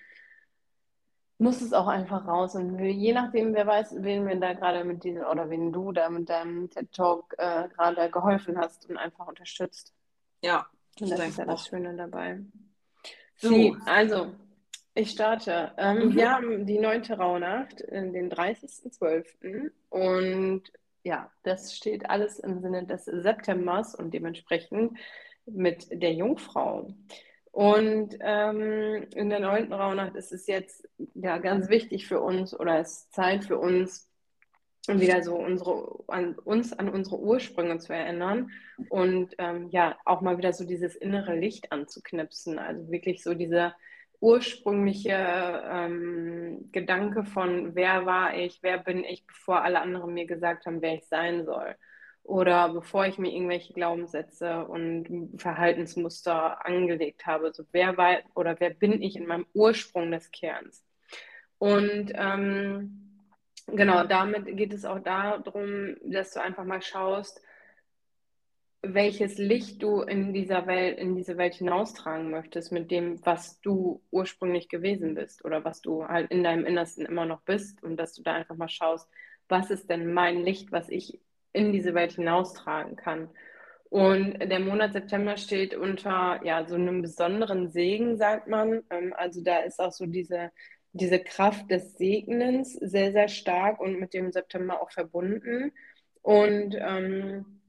muss 1.39 1.61
es 1.61 1.73
auch 1.73 1.89
einfach 1.89 2.27
raus. 2.27 2.55
Und 2.55 2.79
je 2.79 3.13
nachdem, 3.13 3.55
wer 3.55 3.67
weiß, 3.67 3.97
wen 3.99 4.27
wir 4.27 4.37
da 4.37 4.53
gerade 4.53 4.85
mit 4.85 5.05
diesem 5.05 5.25
oder 5.25 5.51
wen 5.51 5.73
du 5.73 5.93
da 5.93 6.09
mit 6.09 6.29
deinem 6.29 6.71
TED 6.71 6.93
Talk 6.93 7.35
äh, 7.39 7.69
gerade 7.69 8.11
geholfen 8.11 8.59
hast 8.59 8.89
und 8.89 8.97
einfach 8.97 9.27
unterstützt. 9.27 9.93
Ja, 10.43 10.67
und 11.01 11.11
das 11.11 11.21
ist 11.21 11.39
ja 11.39 11.45
das 11.45 11.67
Schöne 11.67 11.97
dabei. 11.97 12.41
So. 13.37 13.49
Sie, 13.49 13.77
also, 13.87 14.35
ich 14.95 15.11
starte. 15.11 15.73
Ähm, 15.79 16.09
mhm. 16.09 16.15
Wir 16.15 16.31
haben 16.31 16.67
die 16.67 16.79
neunte 16.79 17.17
Rauhnacht, 17.17 17.81
den 17.81 18.31
30.12. 18.31 19.71
Und 19.91 20.63
ja, 21.03 21.31
das 21.43 21.75
steht 21.77 22.09
alles 22.09 22.39
im 22.39 22.61
Sinne 22.61 22.87
des 22.87 23.05
Septembers 23.07 23.95
und 23.95 24.13
dementsprechend 24.13 24.97
mit 25.47 25.87
der 25.91 26.13
Jungfrau. 26.13 26.95
Und 27.51 28.17
ähm, 28.21 29.07
in 29.15 29.29
der 29.29 29.41
neunten 29.41 29.75
Rauhnacht 29.75 30.17
ist 30.17 30.33
es 30.33 30.47
jetzt 30.47 30.89
ja 31.15 31.37
ganz 31.39 31.69
wichtig 31.69 32.07
für 32.07 32.21
uns 32.21 32.59
oder 32.59 32.79
es 32.79 32.93
ist 32.93 33.15
Zeit 33.15 33.45
für 33.45 33.59
uns, 33.59 34.09
wieder 34.89 35.23
so 35.23 35.37
unsere, 35.37 36.03
an 36.09 36.35
uns 36.41 36.73
an 36.73 36.89
unsere 36.89 37.21
Ursprünge 37.21 37.79
zu 37.79 37.93
erinnern 37.93 38.51
und 38.89 39.33
ähm, 39.39 39.69
ja 39.71 39.97
auch 40.05 40.23
mal 40.23 40.39
wieder 40.39 40.53
so 40.53 40.65
dieses 40.65 40.97
innere 40.97 41.37
Licht 41.37 41.71
anzuknipsen. 41.71 42.59
Also 42.59 42.91
wirklich 42.91 43.23
so 43.23 43.35
dieser 43.35 43.77
ursprüngliche 44.19 45.13
ähm, 45.71 46.69
Gedanke 46.73 47.25
von 47.25 47.77
wer 47.77 48.07
war 48.07 48.37
ich, 48.37 48.61
wer 48.63 48.79
bin 48.79 49.05
ich, 49.05 49.25
bevor 49.27 49.63
alle 49.63 49.81
anderen 49.81 50.15
mir 50.15 50.27
gesagt 50.27 50.67
haben, 50.67 50.83
wer 50.83 50.95
ich 50.95 51.07
sein 51.07 51.45
soll 51.45 51.77
oder 52.25 52.73
bevor 52.73 53.07
ich 53.07 53.19
mir 53.19 53.33
irgendwelche 53.33 53.73
Glaubenssätze 53.73 54.65
und 54.65 55.31
Verhaltensmuster 55.37 56.65
angelegt 56.65 57.27
habe. 57.27 57.53
So 57.53 57.65
wer 57.73 57.97
war 57.97 58.19
oder 58.35 58.59
wer 58.61 58.71
bin 58.71 59.03
ich 59.03 59.17
in 59.17 59.27
meinem 59.27 59.47
Ursprung 59.55 60.11
des 60.11 60.31
Kerns? 60.31 60.85
Und 61.59 62.13
ähm, 62.15 63.29
genau, 63.67 64.05
damit 64.05 64.57
geht 64.57 64.73
es 64.73 64.85
auch 64.85 65.01
darum, 65.01 65.97
dass 66.03 66.33
du 66.33 66.41
einfach 66.41 66.65
mal 66.65 66.83
schaust, 66.83 67.41
welches 68.83 69.39
Licht 69.39 69.81
du 69.83 70.01
in 70.01 70.33
dieser 70.33 70.67
Welt, 70.67 70.99
in 70.99 71.15
diese 71.15 71.39
Welt 71.39 71.55
hinaustragen 71.55 72.31
möchtest, 72.31 72.73
mit 72.73 72.91
dem, 72.91 73.25
was 73.25 73.61
du 73.61 74.03
ursprünglich 74.11 74.69
gewesen 74.69 75.15
bist 75.15 75.45
oder 75.45 75.65
was 75.65 75.81
du 75.81 76.07
halt 76.07 76.33
in 76.33 76.43
deinem 76.43 76.67
Innersten 76.67 77.07
immer 77.07 77.25
noch 77.25 77.43
bist 77.43 77.83
und 77.85 77.97
dass 77.97 78.15
du 78.15 78.23
da 78.23 78.33
einfach 78.33 78.57
mal 78.57 78.69
schaust, 78.69 79.09
was 79.49 79.71
ist 79.71 79.89
denn 79.89 80.13
mein 80.13 80.43
Licht, 80.43 80.73
was 80.73 80.89
ich 80.89 81.21
in 81.53 81.73
diese 81.73 81.95
Welt 81.95 82.13
hinaustragen 82.13 82.97
kann. 82.97 83.29
Und 83.93 84.39
der 84.39 84.59
Monat 84.59 84.95
September 84.95 85.37
steht 85.37 85.75
unter 85.75 86.41
ja, 86.45 86.65
so 86.67 86.77
einem 86.77 87.03
besonderen 87.03 87.69
Segen, 87.69 88.17
sagt 88.17 88.49
man. 88.49 88.83
Ähm, 88.89 89.13
also 89.15 89.43
da 89.43 89.59
ist 89.59 89.81
auch 89.81 89.93
so 89.93 90.07
diese, 90.07 90.51
diese 90.93 91.19
Kraft 91.19 91.71
des 91.71 91.99
Segnens 91.99 92.73
sehr, 92.73 93.13
sehr 93.13 93.29
stark 93.29 93.81
und 93.81 94.01
mit 94.01 94.15
dem 94.15 94.33
September 94.33 94.81
auch 94.81 94.91
verbunden. 94.91 95.73
Und 96.23 96.75
ähm, 96.79 97.61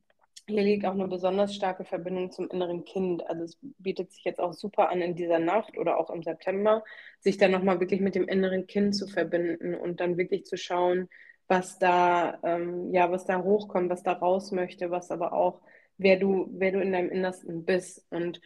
hier 0.47 0.61
liegt 0.61 0.85
auch 0.85 0.93
eine 0.93 1.07
besonders 1.07 1.55
starke 1.55 1.85
Verbindung 1.85 2.31
zum 2.31 2.49
inneren 2.49 2.85
Kind. 2.85 3.27
Also 3.27 3.43
es 3.43 3.57
bietet 3.79 4.11
sich 4.13 4.23
jetzt 4.23 4.39
auch 4.39 4.53
super 4.53 4.89
an, 4.89 5.01
in 5.01 5.15
dieser 5.15 5.39
Nacht 5.39 5.77
oder 5.77 5.97
auch 5.97 6.09
im 6.09 6.23
September, 6.23 6.83
sich 7.19 7.37
dann 7.37 7.51
nochmal 7.51 7.79
wirklich 7.79 8.01
mit 8.01 8.15
dem 8.15 8.27
inneren 8.27 8.67
Kind 8.67 8.95
zu 8.95 9.07
verbinden 9.07 9.75
und 9.75 9.99
dann 9.99 10.17
wirklich 10.17 10.45
zu 10.45 10.57
schauen, 10.57 11.09
was 11.47 11.79
da, 11.79 12.39
ähm, 12.43 12.93
ja, 12.93 13.12
was 13.12 13.25
da 13.25 13.41
hochkommt, 13.41 13.89
was 13.89 14.03
da 14.03 14.13
raus 14.13 14.51
möchte, 14.51 14.91
was 14.91 15.12
aber 15.12 15.33
auch, 15.33 15.62
wer 15.97 16.17
du, 16.17 16.47
wer 16.51 16.71
du 16.71 16.79
in 16.79 16.91
deinem 16.91 17.09
Innersten 17.09 17.65
bist. 17.65 18.05
Und 18.09 18.41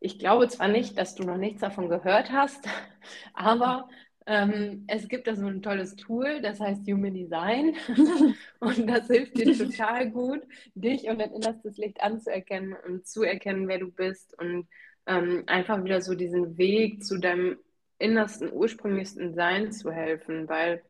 ich 0.00 0.18
glaube 0.18 0.48
zwar 0.48 0.68
nicht, 0.68 0.98
dass 0.98 1.14
du 1.14 1.24
noch 1.24 1.36
nichts 1.36 1.60
davon 1.60 1.88
gehört 1.88 2.32
hast, 2.32 2.66
aber 3.34 3.88
ähm, 4.26 4.84
es 4.86 5.08
gibt 5.08 5.26
da 5.26 5.34
so 5.34 5.46
ein 5.46 5.62
tolles 5.62 5.96
Tool, 5.96 6.40
das 6.40 6.60
heißt 6.60 6.86
Human 6.86 7.14
Design. 7.14 7.74
und 8.60 8.86
das 8.86 9.06
hilft 9.08 9.36
dir 9.36 9.56
total 9.56 10.10
gut, 10.12 10.42
dich 10.74 11.08
und 11.08 11.18
dein 11.18 11.32
innerstes 11.32 11.76
Licht 11.76 12.00
anzuerkennen 12.02 12.76
und 12.86 13.06
zu 13.06 13.22
erkennen, 13.22 13.68
wer 13.68 13.78
du 13.78 13.90
bist 13.90 14.38
und 14.38 14.68
ähm, 15.06 15.42
einfach 15.46 15.82
wieder 15.82 16.00
so 16.00 16.14
diesen 16.14 16.56
Weg 16.56 17.04
zu 17.04 17.18
deinem 17.18 17.58
innersten, 17.98 18.52
ursprünglichsten 18.52 19.34
Sein 19.34 19.72
zu 19.72 19.92
helfen, 19.92 20.48
weil 20.48 20.82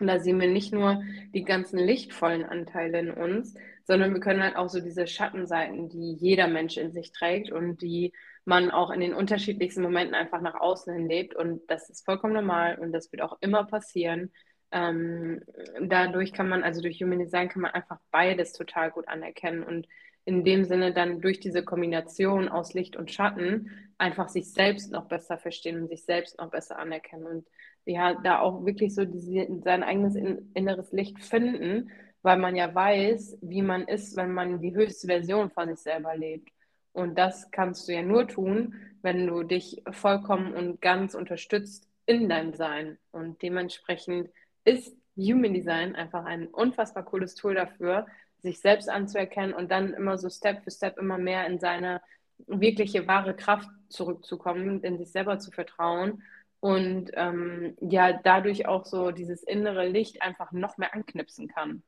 da 0.00 0.18
sehen 0.18 0.40
wir 0.40 0.48
nicht 0.48 0.72
nur 0.72 1.02
die 1.34 1.44
ganzen 1.44 1.78
lichtvollen 1.78 2.44
Anteile 2.44 2.98
in 2.98 3.10
uns, 3.10 3.54
sondern 3.84 4.12
wir 4.14 4.20
können 4.20 4.42
halt 4.42 4.56
auch 4.56 4.68
so 4.68 4.80
diese 4.80 5.06
Schattenseiten, 5.06 5.88
die 5.88 6.14
jeder 6.14 6.48
Mensch 6.48 6.76
in 6.76 6.92
sich 6.92 7.12
trägt 7.12 7.50
und 7.50 7.82
die 7.82 8.12
man 8.44 8.70
auch 8.70 8.90
in 8.90 9.00
den 9.00 9.14
unterschiedlichsten 9.14 9.82
Momenten 9.82 10.14
einfach 10.14 10.40
nach 10.40 10.54
außen 10.54 10.92
hin 10.92 11.08
lebt. 11.08 11.34
Und 11.34 11.62
das 11.68 11.90
ist 11.90 12.04
vollkommen 12.04 12.34
normal 12.34 12.78
und 12.78 12.92
das 12.92 13.12
wird 13.12 13.22
auch 13.22 13.36
immer 13.40 13.64
passieren. 13.64 14.32
Ähm, 14.72 15.42
dadurch 15.80 16.32
kann 16.32 16.48
man, 16.48 16.62
also 16.62 16.80
durch 16.80 17.00
Human 17.00 17.18
Design 17.18 17.48
kann 17.48 17.62
man 17.62 17.72
einfach 17.72 17.98
beides 18.10 18.52
total 18.52 18.90
gut 18.90 19.06
anerkennen 19.06 19.62
und 19.62 19.86
in 20.24 20.44
dem 20.44 20.64
Sinne 20.64 20.92
dann 20.92 21.20
durch 21.20 21.40
diese 21.40 21.64
Kombination 21.64 22.48
aus 22.48 22.74
Licht 22.74 22.96
und 22.96 23.10
Schatten 23.10 23.70
einfach 23.98 24.28
sich 24.28 24.52
selbst 24.52 24.92
noch 24.92 25.06
besser 25.08 25.36
verstehen 25.36 25.80
und 25.80 25.88
sich 25.88 26.04
selbst 26.04 26.38
noch 26.38 26.50
besser 26.50 26.78
anerkennen 26.78 27.26
und 27.26 27.48
ja, 27.84 28.14
da 28.14 28.40
auch 28.40 28.64
wirklich 28.64 28.94
so 28.94 29.04
diese, 29.04 29.46
sein 29.62 29.82
eigenes 29.82 30.14
inneres 30.54 30.92
Licht 30.92 31.22
finden, 31.22 31.90
weil 32.22 32.38
man 32.38 32.54
ja 32.54 32.72
weiß, 32.72 33.38
wie 33.42 33.62
man 33.62 33.82
ist, 33.82 34.16
wenn 34.16 34.32
man 34.32 34.60
die 34.60 34.74
höchste 34.74 35.08
Version 35.08 35.50
von 35.50 35.68
sich 35.68 35.80
selber 35.80 36.16
lebt. 36.16 36.50
Und 36.92 37.18
das 37.18 37.50
kannst 37.50 37.88
du 37.88 37.92
ja 37.92 38.02
nur 38.02 38.28
tun, 38.28 38.74
wenn 39.00 39.26
du 39.26 39.42
dich 39.42 39.82
vollkommen 39.90 40.54
und 40.54 40.80
ganz 40.80 41.14
unterstützt 41.14 41.88
in 42.06 42.28
deinem 42.28 42.54
Sein. 42.54 42.98
Und 43.10 43.42
dementsprechend 43.42 44.30
ist 44.64 44.96
Human 45.16 45.54
Design 45.54 45.96
einfach 45.96 46.24
ein 46.24 46.46
unfassbar 46.46 47.04
cooles 47.04 47.34
Tool 47.34 47.54
dafür, 47.54 48.06
sich 48.38 48.60
selbst 48.60 48.88
anzuerkennen 48.88 49.54
und 49.54 49.70
dann 49.70 49.94
immer 49.94 50.18
so 50.18 50.28
Step 50.28 50.62
für 50.62 50.70
Step 50.70 50.98
immer 50.98 51.18
mehr 51.18 51.46
in 51.46 51.58
seine 51.58 52.00
wirkliche 52.46 53.06
wahre 53.06 53.34
Kraft 53.34 53.68
zurückzukommen, 53.88 54.82
in 54.82 54.98
sich 54.98 55.10
selber 55.10 55.38
zu 55.38 55.50
vertrauen 55.50 56.22
und 56.62 57.10
ähm, 57.14 57.76
ja, 57.80 58.12
dadurch 58.12 58.66
auch 58.68 58.86
so 58.86 59.10
dieses 59.10 59.42
innere 59.42 59.88
Licht 59.88 60.22
einfach 60.22 60.52
noch 60.52 60.78
mehr 60.78 60.94
anknipsen 60.94 61.48
kann. 61.48 61.82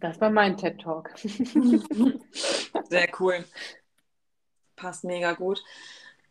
Das 0.00 0.20
war 0.20 0.30
mein 0.30 0.56
TED 0.56 0.80
Talk. 0.80 1.16
Sehr 1.18 3.08
cool. 3.20 3.44
Passt 4.74 5.04
mega 5.04 5.34
gut. 5.34 5.62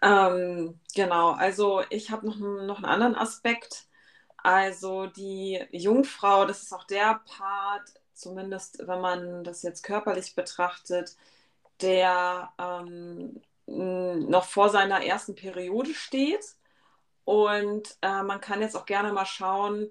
Ähm, 0.01 0.77
genau, 0.93 1.31
also 1.31 1.83
ich 1.89 2.11
habe 2.11 2.27
noch, 2.27 2.35
noch 2.37 2.77
einen 2.79 2.85
anderen 2.85 3.15
Aspekt. 3.15 3.87
Also 4.35 5.05
die 5.05 5.63
Jungfrau, 5.71 6.43
das 6.43 6.63
ist 6.63 6.73
auch 6.73 6.83
der 6.83 7.21
Part, 7.25 7.89
zumindest 8.13 8.85
wenn 8.85 8.99
man 8.99 9.45
das 9.45 9.61
jetzt 9.61 9.83
körperlich 9.83 10.35
betrachtet, 10.35 11.15
der 11.79 12.51
ähm, 12.59 13.41
noch 13.65 14.45
vor 14.45 14.69
seiner 14.69 15.03
ersten 15.03 15.35
Periode 15.35 15.93
steht. 15.93 16.55
Und 17.25 17.97
äh, 18.01 18.23
man 18.23 18.41
kann 18.41 18.61
jetzt 18.61 18.75
auch 18.75 18.85
gerne 18.85 19.13
mal 19.13 19.25
schauen, 19.25 19.89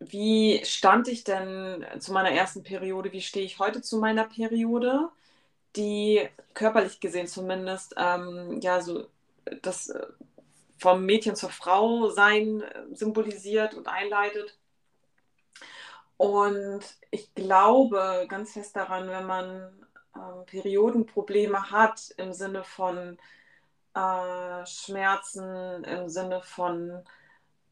wie 0.00 0.62
stand 0.64 1.08
ich 1.08 1.24
denn 1.24 1.86
zu 1.98 2.12
meiner 2.12 2.30
ersten 2.30 2.62
Periode, 2.62 3.12
wie 3.12 3.22
stehe 3.22 3.46
ich 3.46 3.58
heute 3.58 3.80
zu 3.80 3.98
meiner 3.98 4.24
Periode, 4.24 5.08
die 5.76 6.28
körperlich 6.52 7.00
gesehen 7.00 7.26
zumindest 7.26 7.94
ähm, 7.96 8.60
ja 8.60 8.80
so 8.80 9.06
das 9.62 9.88
äh, 9.88 10.06
vom 10.78 11.06
Mädchen 11.06 11.36
zur 11.36 11.50
Frau 11.50 12.10
sein 12.10 12.62
symbolisiert 12.92 13.74
und 13.74 13.88
einleitet. 13.88 14.58
Und 16.16 16.82
ich 17.10 17.34
glaube 17.34 18.26
ganz 18.28 18.52
fest 18.52 18.76
daran, 18.76 19.08
wenn 19.08 19.26
man 19.26 19.86
ähm, 20.16 20.46
Periodenprobleme 20.46 21.70
hat 21.70 22.14
im 22.16 22.32
Sinne 22.32 22.64
von 22.64 23.18
äh, 23.94 24.66
Schmerzen, 24.66 25.84
im 25.84 26.08
Sinne 26.08 26.42
von 26.42 27.02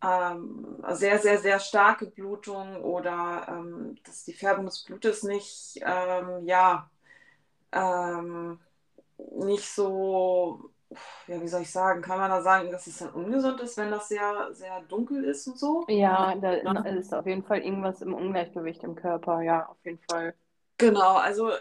ähm, 0.02 0.82
sehr, 0.90 1.18
sehr, 1.18 1.38
sehr 1.38 1.60
starke 1.60 2.06
Blutung 2.06 2.82
oder 2.82 3.46
ähm, 3.48 3.96
dass 4.04 4.24
die 4.24 4.32
Färbung 4.32 4.66
des 4.66 4.82
Blutes 4.84 5.22
nicht, 5.22 5.80
ähm, 5.84 6.44
ja, 6.44 6.90
ähm, 7.72 8.58
nicht 9.36 9.68
so, 9.68 10.70
ja, 11.26 11.40
wie 11.40 11.48
soll 11.48 11.62
ich 11.62 11.70
sagen, 11.70 12.02
kann 12.02 12.18
man 12.18 12.30
da 12.30 12.42
sagen, 12.42 12.70
dass 12.70 12.86
es 12.86 12.98
dann 12.98 13.10
ungesund 13.10 13.60
ist, 13.60 13.76
wenn 13.76 13.90
das 13.90 14.08
sehr, 14.08 14.48
sehr 14.52 14.80
dunkel 14.82 15.24
ist 15.24 15.46
und 15.46 15.58
so? 15.58 15.84
Ja, 15.88 16.34
da 16.34 16.52
ist 16.52 17.14
auf 17.14 17.26
jeden 17.26 17.44
Fall 17.44 17.60
irgendwas 17.60 18.02
im 18.02 18.12
Ungleichgewicht 18.12 18.82
im 18.82 18.94
Körper, 18.94 19.40
ja, 19.42 19.66
auf 19.66 19.78
jeden 19.84 20.00
Fall. 20.10 20.34
Genau, 20.78 21.16
also 21.16 21.52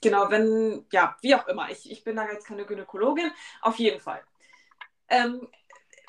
genau, 0.00 0.30
wenn, 0.30 0.86
ja, 0.92 1.16
wie 1.22 1.34
auch 1.34 1.46
immer, 1.48 1.70
ich, 1.70 1.90
ich 1.90 2.04
bin 2.04 2.16
da 2.16 2.30
jetzt 2.30 2.46
keine 2.46 2.64
Gynäkologin, 2.66 3.30
auf 3.62 3.76
jeden 3.78 4.00
Fall. 4.00 4.22
Ähm, 5.08 5.48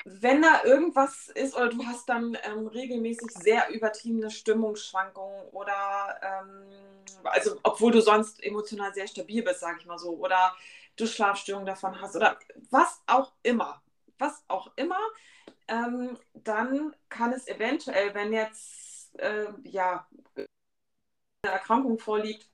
wenn 0.04 0.40
da 0.42 0.62
irgendwas 0.62 1.28
ist 1.28 1.56
oder 1.56 1.68
du 1.68 1.84
hast 1.84 2.08
dann 2.08 2.38
ähm, 2.44 2.68
regelmäßig 2.68 3.28
sehr 3.32 3.68
übertriebene 3.70 4.30
Stimmungsschwankungen 4.30 5.48
oder 5.50 6.20
ähm, 6.22 6.64
also 7.24 7.58
obwohl 7.64 7.90
du 7.90 8.00
sonst 8.00 8.40
emotional 8.42 8.94
sehr 8.94 9.08
stabil 9.08 9.42
bist, 9.42 9.60
sage 9.60 9.78
ich 9.80 9.86
mal 9.86 9.98
so, 9.98 10.10
oder 10.16 10.54
du 10.96 11.06
Schlafstörungen 11.06 11.66
davon 11.66 12.00
hast 12.00 12.14
oder 12.14 12.38
was 12.70 13.02
auch 13.08 13.32
immer, 13.42 13.82
was 14.18 14.44
auch 14.46 14.70
immer, 14.76 15.00
ähm, 15.66 16.16
dann 16.34 16.94
kann 17.08 17.32
es 17.32 17.48
eventuell, 17.48 18.14
wenn 18.14 18.32
jetzt 18.32 19.18
äh, 19.18 19.48
ja 19.64 20.06
eine 20.36 21.52
Erkrankung 21.52 21.98
vorliegt, 21.98 22.48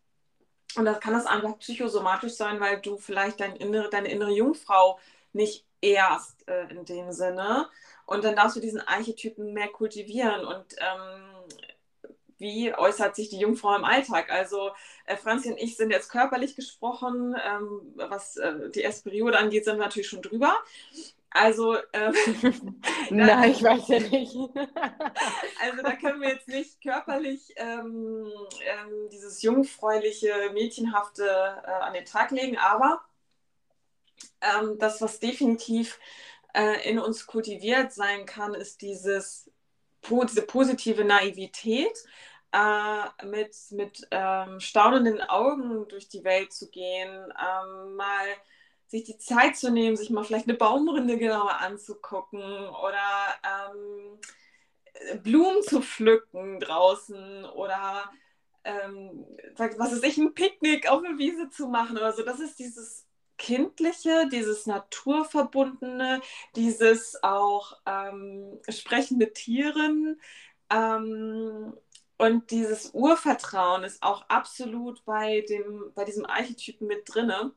und 0.77 0.85
das 0.85 1.01
kann 1.01 1.15
das 1.15 1.27
einfach 1.27 1.59
psychosomatisch 1.59 2.35
sein, 2.35 2.61
weil 2.61 2.81
du 2.81 2.97
vielleicht 2.97 3.41
dein 3.41 3.57
innere, 3.57 3.91
deine 3.91 4.11
innere 4.11 4.33
Jungfrau 4.33 4.99
nicht 5.33 5.65
erst 5.81 6.49
äh, 6.49 6.69
in 6.69 6.85
dem 6.85 7.13
Sinne. 7.13 7.69
Und 8.07 8.25
dann 8.25 8.37
darfst 8.37 8.57
du 8.57 8.61
diesen 8.61 8.81
Archetypen 8.81 9.53
mehr 9.53 9.69
kultivieren. 9.69 10.45
Und 10.45 10.75
ähm, 10.79 12.13
wie 12.39 12.75
äußert 12.75 13.15
sich 13.17 13.29
die 13.29 13.39
Jungfrau 13.39 13.77
im 13.77 13.85
Alltag? 13.85 14.31
Also 14.31 14.73
äh, 15.07 15.17
Franzi 15.17 15.51
und 15.51 15.59
ich 15.59 15.77
sind 15.77 15.91
jetzt 15.91 16.11
körperlich 16.11 16.57
gesprochen, 16.57 17.37
ähm, 17.43 17.93
was 17.95 18.37
äh, 18.37 18.71
die 18.71 18.81
erste 18.81 19.09
Periode 19.09 19.39
angeht, 19.39 19.65
sind 19.65 19.77
wir 19.77 19.85
natürlich 19.85 20.09
schon 20.09 20.23
drüber. 20.23 20.55
Also, 21.35 21.77
ähm, 21.93 22.15
na, 23.11 23.47
ich 23.47 23.63
weiß 23.63 23.89
ja 23.89 24.01
nicht. 24.01 24.35
also 25.63 25.83
da 25.83 25.93
können 25.97 26.21
wir 26.21 26.31
jetzt 26.31 26.49
nicht 26.49 26.83
körperlich 26.83 27.55
ähm, 27.57 28.31
ähm, 28.61 29.09
dieses 29.11 29.43
jungfräuliche, 29.43 30.51
mädchenhafte 30.53 31.25
äh, 31.25 31.71
an 31.71 31.95
den 31.95 32.05
Tag 32.05 32.31
legen, 32.33 32.59
aber 32.59 33.03
ähm, 34.41 34.79
das, 34.79 35.01
was 35.01 35.21
definitiv 35.21 35.99
äh, 36.55 36.89
in 36.89 36.99
uns 36.99 37.27
kultiviert 37.27 37.93
sein 37.93 38.27
kann, 38.27 38.55
ist 38.55 38.83
dieses, 38.83 39.51
diese 40.03 40.43
positive 40.43 41.05
Naivität, 41.05 41.97
äh, 42.53 43.27
mit, 43.27 43.57
mit 43.71 44.07
ähm, 44.11 44.61
staunenden 44.61 45.23
Augen 45.23 45.89
durch 45.89 46.09
die 46.09 46.25
Welt 46.25 46.53
zu 46.53 46.71
gehen, 46.71 47.09
ähm, 47.11 47.97
mal 47.97 48.27
sich 48.93 49.05
die 49.05 49.17
Zeit 49.17 49.57
zu 49.57 49.71
nehmen, 49.71 49.97
sich 49.97 50.11
mal 50.11 50.23
vielleicht 50.23 50.47
eine 50.47 50.57
Baumrinde 50.57 51.17
genauer 51.17 51.59
anzugucken 51.61 52.43
oder 52.43 53.01
ähm, 53.43 55.23
Blumen 55.23 55.63
zu 55.63 55.81
pflücken 55.81 56.61
draußen 56.61 57.47
oder 57.47 58.11
ähm, 58.65 59.25
was 59.57 59.93
ist 59.95 60.05
ich, 60.05 60.19
ein 60.19 60.35
Picknick 60.35 60.91
auf 60.91 61.01
der 61.01 61.17
Wiese 61.17 61.49
zu 61.49 61.69
machen 61.69 61.97
oder 61.97 62.13
so. 62.13 62.23
Das 62.23 62.39
ist 62.39 62.59
dieses 62.59 63.07
Kindliche, 63.39 64.29
dieses 64.31 64.67
Naturverbundene, 64.67 66.21
dieses 66.55 67.21
auch 67.23 67.79
ähm, 67.87 68.61
Sprechen 68.69 69.17
mit 69.17 69.37
Tieren. 69.37 70.21
Ähm, 70.69 71.73
und 72.19 72.51
dieses 72.51 72.91
Urvertrauen 72.93 73.85
ist 73.85 74.03
auch 74.03 74.29
absolut 74.29 75.03
bei, 75.07 75.41
dem, 75.49 75.93
bei 75.95 76.05
diesem 76.05 76.27
Archetypen 76.27 76.87
mit 76.87 77.05
drinne. 77.07 77.53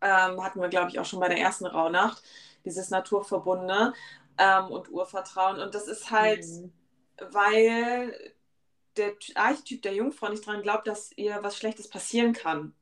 Ähm, 0.00 0.42
hatten 0.42 0.60
wir, 0.60 0.68
glaube 0.68 0.90
ich, 0.90 0.98
auch 0.98 1.04
schon 1.04 1.20
bei 1.20 1.28
der 1.28 1.38
ersten 1.38 1.66
Rauhnacht, 1.66 2.22
dieses 2.64 2.90
Naturverbundene 2.90 3.94
ähm, 4.38 4.66
und 4.66 4.90
Urvertrauen. 4.90 5.60
Und 5.60 5.74
das 5.74 5.88
ist 5.88 6.10
halt, 6.10 6.44
mhm. 6.44 6.72
weil 7.30 8.14
der 8.98 9.14
Archetyp 9.34 9.82
der 9.82 9.94
Jungfrau 9.94 10.28
nicht 10.28 10.46
daran 10.46 10.62
glaubt, 10.62 10.86
dass 10.86 11.12
ihr 11.16 11.38
was 11.42 11.56
Schlechtes 11.56 11.88
passieren 11.88 12.32
kann. 12.32 12.74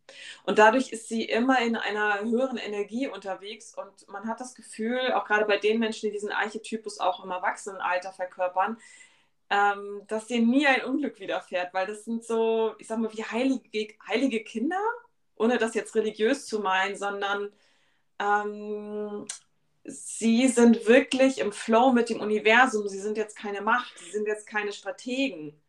Und 0.44 0.58
dadurch 0.58 0.90
ist 0.90 1.08
sie 1.08 1.24
immer 1.24 1.60
in 1.60 1.76
einer 1.76 2.20
höheren 2.20 2.56
Energie 2.56 3.06
unterwegs 3.06 3.74
und 3.74 4.08
man 4.08 4.26
hat 4.26 4.40
das 4.40 4.54
Gefühl, 4.54 5.12
auch 5.12 5.26
gerade 5.26 5.44
bei 5.44 5.58
den 5.58 5.78
Menschen, 5.78 6.06
die 6.06 6.12
diesen 6.12 6.32
Archetypus 6.32 7.00
auch 7.00 7.22
im 7.22 7.30
Erwachsenenalter 7.30 8.12
verkörpern, 8.12 8.78
ähm, 9.50 10.02
dass 10.08 10.26
denen 10.26 10.50
nie 10.50 10.66
ein 10.66 10.84
Unglück 10.84 11.20
widerfährt, 11.20 11.72
weil 11.72 11.86
das 11.86 12.04
sind 12.04 12.24
so, 12.24 12.74
ich 12.78 12.86
sag 12.88 12.98
mal, 12.98 13.12
wie 13.12 13.22
heilige, 13.22 13.94
heilige 14.08 14.42
Kinder, 14.42 14.80
ohne 15.36 15.58
das 15.58 15.74
jetzt 15.74 15.94
religiös 15.94 16.46
zu 16.46 16.60
meinen, 16.60 16.96
sondern 16.96 17.52
ähm, 18.18 19.26
sie 19.84 20.48
sind 20.48 20.86
wirklich 20.88 21.38
im 21.38 21.52
Flow 21.52 21.92
mit 21.92 22.10
dem 22.10 22.20
Universum. 22.20 22.88
Sie 22.88 23.00
sind 23.00 23.16
jetzt 23.16 23.36
keine 23.36 23.60
Macht, 23.60 23.98
sie 23.98 24.10
sind 24.10 24.26
jetzt 24.26 24.46
keine 24.46 24.72
Strategen 24.72 25.60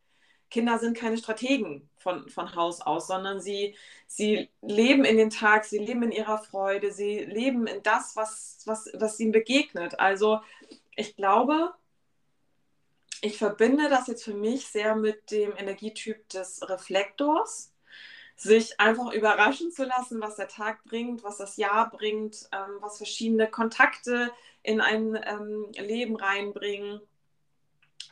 Kinder 0.50 0.78
sind 0.78 0.96
keine 0.96 1.18
Strategen 1.18 1.88
von, 1.98 2.28
von 2.28 2.54
Haus 2.54 2.80
aus, 2.80 3.06
sondern 3.06 3.40
sie, 3.40 3.74
sie 4.06 4.48
leben 4.62 5.04
in 5.04 5.18
den 5.18 5.30
Tag, 5.30 5.64
sie 5.64 5.78
leben 5.78 6.02
in 6.04 6.12
ihrer 6.12 6.38
Freude, 6.38 6.90
sie 6.90 7.18
leben 7.18 7.66
in 7.66 7.82
das, 7.82 8.16
was, 8.16 8.62
was, 8.64 8.90
was 8.94 9.20
ihnen 9.20 9.32
begegnet. 9.32 10.00
Also 10.00 10.40
ich 10.96 11.16
glaube, 11.16 11.74
ich 13.20 13.36
verbinde 13.36 13.88
das 13.88 14.06
jetzt 14.06 14.24
für 14.24 14.34
mich 14.34 14.66
sehr 14.68 14.94
mit 14.94 15.30
dem 15.30 15.54
Energietyp 15.56 16.28
des 16.30 16.66
Reflektors 16.68 17.72
sich 18.38 18.78
einfach 18.78 19.12
überraschen 19.12 19.72
zu 19.72 19.84
lassen, 19.84 20.20
was 20.20 20.36
der 20.36 20.46
Tag 20.46 20.84
bringt, 20.84 21.24
was 21.24 21.38
das 21.38 21.56
Jahr 21.56 21.90
bringt, 21.90 22.48
ähm, 22.52 22.76
was 22.80 22.96
verschiedene 22.96 23.50
Kontakte 23.50 24.30
in 24.62 24.80
ein 24.80 25.18
ähm, 25.26 25.66
Leben 25.72 26.14
reinbringen 26.14 27.00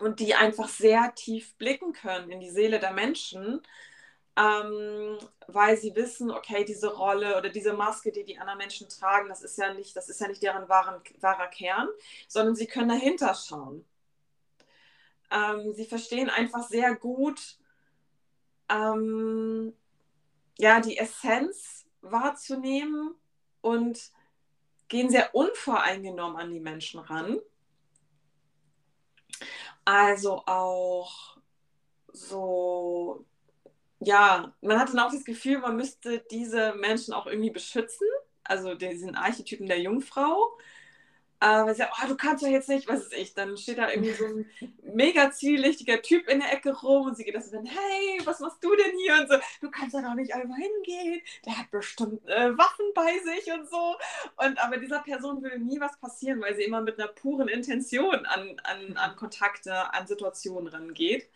und 0.01 0.19
die 0.19 0.35
einfach 0.35 0.69
sehr 0.69 1.15
tief 1.15 1.55
blicken 1.55 1.93
können 1.93 2.31
in 2.31 2.41
die 2.41 2.51
Seele 2.51 2.81
der 2.81 2.93
Menschen, 2.93 3.63
ähm, 4.37 5.17
weil 5.47 5.77
sie 5.77 5.95
wissen, 5.95 6.33
okay, 6.33 6.65
diese 6.65 6.93
Rolle 6.93 7.39
oder 7.39 7.49
diese 7.49 7.73
Maske, 7.73 8.11
die 8.11 8.25
die 8.25 8.39
anderen 8.39 8.59
Menschen 8.59 8.89
tragen, 8.89 9.29
das 9.29 9.43
ist 9.43 9.57
ja 9.59 9.73
nicht, 9.75 9.95
das 9.95 10.09
ist 10.09 10.21
ja 10.21 10.27
nicht 10.27 10.43
deren 10.43 10.69
wahren, 10.69 11.01
wahrer 11.21 11.47
Kern, 11.47 11.89
sondern 12.27 12.57
sie 12.57 12.67
können 12.67 12.89
dahinter 12.89 13.33
schauen. 13.33 13.85
Ähm, 15.31 15.73
sie 15.73 15.87
verstehen 15.87 16.31
einfach 16.31 16.67
sehr 16.67 16.97
gut, 16.97 17.59
ähm, 18.69 19.73
ja, 20.59 20.81
die 20.81 20.99
Essenz 20.99 21.87
wahrzunehmen 22.01 23.15
und 23.61 24.11
gehen 24.89 25.11
sehr 25.11 25.35
unvoreingenommen 25.35 26.37
an 26.37 26.51
die 26.51 26.61
Menschen 26.61 27.01
ran. 27.01 27.39
Also 29.85 30.43
auch 30.47 31.37
so, 32.13 33.25
ja, 34.01 34.55
man 34.61 34.79
hat 34.79 34.89
dann 34.89 35.01
auch 35.01 35.13
das 35.13 35.25
Gefühl, 35.25 35.59
man 35.59 35.77
müsste 35.77 36.25
diese 36.31 36.75
Menschen 36.75 37.13
auch 37.13 37.27
irgendwie 37.27 37.51
beschützen, 37.51 38.07
also 38.45 38.75
diesen 38.75 39.15
Archetypen 39.15 39.67
der 39.67 39.81
Jungfrau. 39.81 40.57
Aber 41.39 41.75
sie 41.75 41.79
sagt, 41.79 41.93
oh, 42.03 42.09
du 42.09 42.17
kannst 42.17 42.43
doch 42.43 42.49
jetzt 42.49 42.69
nicht, 42.69 42.89
was 42.89 43.03
ist 43.03 43.13
ich? 43.13 43.35
Dann 43.35 43.59
steht 43.59 43.77
da 43.77 43.91
irgendwie 43.91 44.13
so 44.13 44.25
ein 44.25 44.51
mega 44.83 45.31
ziellichtiger 45.31 46.01
Typ 46.01 46.29
in 46.29 46.41
der 46.41 46.53
Ecke 46.53 46.73
rum 46.73 47.07
und 47.07 47.17
sie 47.17 47.25
geht 47.25 47.35
das 47.35 47.51
dann, 47.51 47.67
hey, 47.67 48.21
was 48.25 48.41
machst 48.41 48.65
du 48.65 48.75
denn 48.75 48.97
hier? 48.99 49.15
Und 49.21 49.29
so, 49.29 49.37
du 49.61 49.71
kannst 49.71 49.95
da 49.95 50.01
doch 50.01 50.15
nicht 50.15 50.35
einfach 50.35 50.57
hingehen. 50.57 51.21
Der 51.45 51.59
hat 51.59 51.71
bestimmt 51.71 52.27
äh, 52.27 52.57
Waffen 52.57 52.87
bei 52.95 53.19
sich 53.19 53.53
und 53.53 53.69
so. 53.69 53.97
Und 54.37 54.59
aber 54.59 54.79
dieser 54.79 55.01
Person 55.01 55.43
würde 55.43 55.59
nie 55.59 55.79
was 55.79 55.99
passieren, 55.99 56.41
weil 56.41 56.57
sie 56.57 56.65
immer 56.65 56.81
mit 56.81 56.99
einer 56.99 57.09
puren 57.09 57.49
Intention 57.49 58.25
an, 58.25 58.59
an, 58.65 58.97
an 58.97 59.17
Kontakte, 59.17 59.93
an 59.93 60.07
Situationen 60.07 60.69
rangeht. 60.69 61.29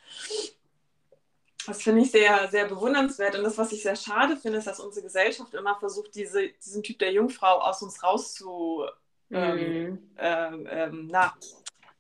Das 1.67 1.83
finde 1.83 2.03
ich 2.03 2.11
sehr, 2.11 2.49
sehr 2.49 2.67
bewundernswert. 2.67 3.37
Und 3.37 3.45
das, 3.45 3.59
was 3.59 3.73
ich 3.73 3.83
sehr 3.83 3.97
schade 3.97 4.37
finde, 4.39 4.59
ist, 4.59 4.67
dass 4.67 4.81
unsere 4.81 5.05
Gesellschaft 5.05 5.53
immer 5.53 5.79
versucht, 5.79 6.15
diese, 6.15 6.49
diesen 6.49 6.83
Typ 6.83 6.99
der 6.99 7.13
Jungfrau 7.13 7.61
aus 7.61 7.83
uns 7.83 8.03
rauszu 8.03 8.87
ähm, 9.31 9.91
mhm. 9.91 10.11
ähm, 10.19 10.69
ähm, 10.71 11.09
na, 11.11 11.35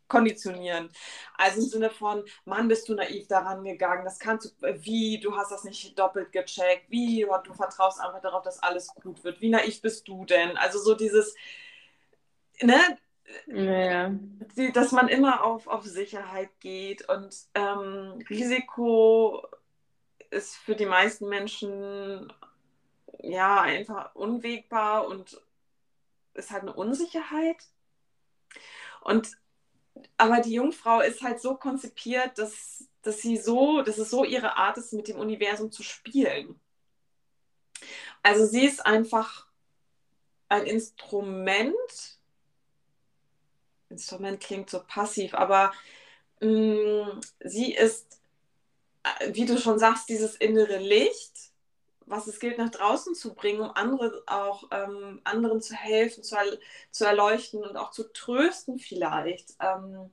konditionieren. 0.08 0.90
Also 1.38 1.60
im 1.60 1.66
Sinne 1.68 1.90
von, 1.90 2.24
Mann, 2.44 2.68
bist 2.68 2.88
du 2.88 2.94
naiv 2.94 3.28
daran 3.28 3.64
gegangen, 3.64 4.04
das 4.04 4.18
kannst 4.18 4.56
du, 4.60 4.84
wie, 4.84 5.20
du 5.20 5.36
hast 5.36 5.52
das 5.52 5.64
nicht 5.64 5.98
doppelt 5.98 6.32
gecheckt, 6.32 6.90
wie, 6.90 7.26
du 7.44 7.54
vertraust 7.54 8.00
einfach 8.00 8.20
darauf, 8.20 8.42
dass 8.42 8.62
alles 8.62 8.88
gut 8.88 9.24
wird, 9.24 9.40
wie 9.40 9.50
naiv 9.50 9.80
bist 9.80 10.06
du 10.08 10.24
denn? 10.24 10.56
Also 10.56 10.78
so 10.78 10.94
dieses, 10.94 11.34
ne, 12.60 12.98
ja. 13.46 14.12
Dass 14.74 14.92
man 14.92 15.08
immer 15.08 15.44
auf, 15.44 15.68
auf 15.68 15.84
Sicherheit 15.84 16.50
geht 16.58 17.08
und 17.08 17.34
ähm, 17.54 18.18
Risiko 18.28 19.46
ist 20.30 20.56
für 20.56 20.74
die 20.74 20.86
meisten 20.86 21.28
Menschen 21.28 22.32
ja 23.18 23.60
einfach 23.60 24.14
unwegbar 24.14 25.06
und 25.06 25.40
ist 26.34 26.50
halt 26.50 26.62
eine 26.62 26.74
Unsicherheit. 26.74 27.64
Und 29.02 29.36
aber 30.16 30.40
die 30.40 30.54
Jungfrau 30.54 31.00
ist 31.00 31.22
halt 31.22 31.40
so 31.40 31.56
konzipiert, 31.56 32.38
dass, 32.38 32.84
dass 33.02 33.20
sie 33.20 33.36
so, 33.36 33.82
dass 33.82 33.98
es 33.98 34.10
so 34.10 34.24
ihre 34.24 34.56
Art 34.56 34.78
ist, 34.78 34.92
mit 34.92 35.08
dem 35.08 35.18
Universum 35.18 35.70
zu 35.70 35.82
spielen. 35.82 36.60
Also 38.22 38.46
sie 38.46 38.66
ist 38.66 38.84
einfach 38.84 39.46
ein 40.48 40.64
Instrument. 40.66 42.18
Instrument 43.88 44.40
klingt 44.40 44.70
so 44.70 44.82
passiv, 44.84 45.34
aber 45.34 45.72
mh, 46.40 47.14
mm, 47.14 47.20
sie 47.44 47.74
ist, 47.74 48.20
äh, 49.02 49.34
wie 49.34 49.46
du 49.46 49.58
schon 49.58 49.78
sagst, 49.78 50.08
dieses 50.08 50.36
innere 50.36 50.78
Licht 50.78 51.49
was 52.10 52.26
es 52.26 52.40
gilt, 52.40 52.58
nach 52.58 52.70
draußen 52.70 53.14
zu 53.14 53.34
bringen, 53.34 53.60
um 53.60 53.70
andere 53.70 54.22
auch 54.26 54.64
ähm, 54.72 55.20
anderen 55.24 55.60
zu 55.62 55.74
helfen, 55.74 56.22
zu, 56.22 56.36
zu 56.90 57.04
erleuchten 57.04 57.62
und 57.62 57.76
auch 57.76 57.90
zu 57.90 58.12
trösten 58.12 58.78
vielleicht. 58.78 59.54
Ähm, 59.60 60.10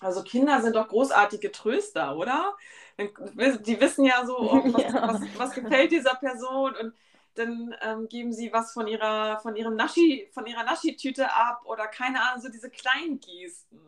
also 0.00 0.22
Kinder 0.22 0.60
sind 0.62 0.76
doch 0.76 0.88
großartige 0.88 1.52
Tröster, 1.52 2.16
oder? 2.16 2.56
Die 2.98 3.80
wissen 3.80 4.04
ja 4.04 4.24
so, 4.26 4.38
oh, 4.38 4.62
was, 4.72 4.82
ja. 4.82 5.08
Was, 5.08 5.20
was, 5.36 5.52
gefällt 5.52 5.92
dieser 5.92 6.14
Person 6.14 6.74
und 6.74 6.94
dann 7.34 7.74
ähm, 7.82 8.08
geben 8.08 8.32
sie 8.32 8.52
was 8.52 8.72
von 8.72 8.88
ihrer, 8.88 9.38
von 9.40 9.56
ihrem 9.56 9.76
Naschi, 9.76 10.28
von 10.32 10.46
ihrer 10.46 10.64
Naschi-Tüte 10.64 11.32
ab 11.32 11.62
oder 11.64 11.86
keine 11.86 12.20
Ahnung, 12.22 12.42
so 12.42 12.48
diese 12.48 12.70
kleinen 12.70 13.20
Gesten 13.20 13.80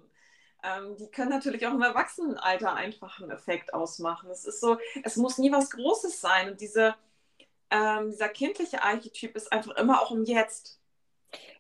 ähm, 0.63 0.97
die 0.97 1.11
können 1.11 1.31
natürlich 1.31 1.67
auch 1.67 1.75
im 1.75 1.83
Erwachsenenalter 1.83 2.75
einfach 2.75 3.21
einen 3.21 3.31
Effekt 3.31 3.75
ausmachen. 3.75 4.31
Es 4.31 4.45
ist 4.45 4.61
so, 4.61 4.79
es 5.03 5.17
muss 5.17 5.39
nie 5.39 5.53
was 5.53 5.71
Großes 5.71 6.21
sein. 6.21 6.51
Und 6.51 6.61
diese, 6.61 6.95
ähm, 7.71 8.11
dieser 8.11 8.29
kindliche 8.29 8.83
Archetyp 8.83 9.35
ist 9.37 9.53
einfach 9.53 9.77
immer 9.77 10.01
auch 10.01 10.13
im 10.13 10.25
Jetzt. 10.25 10.79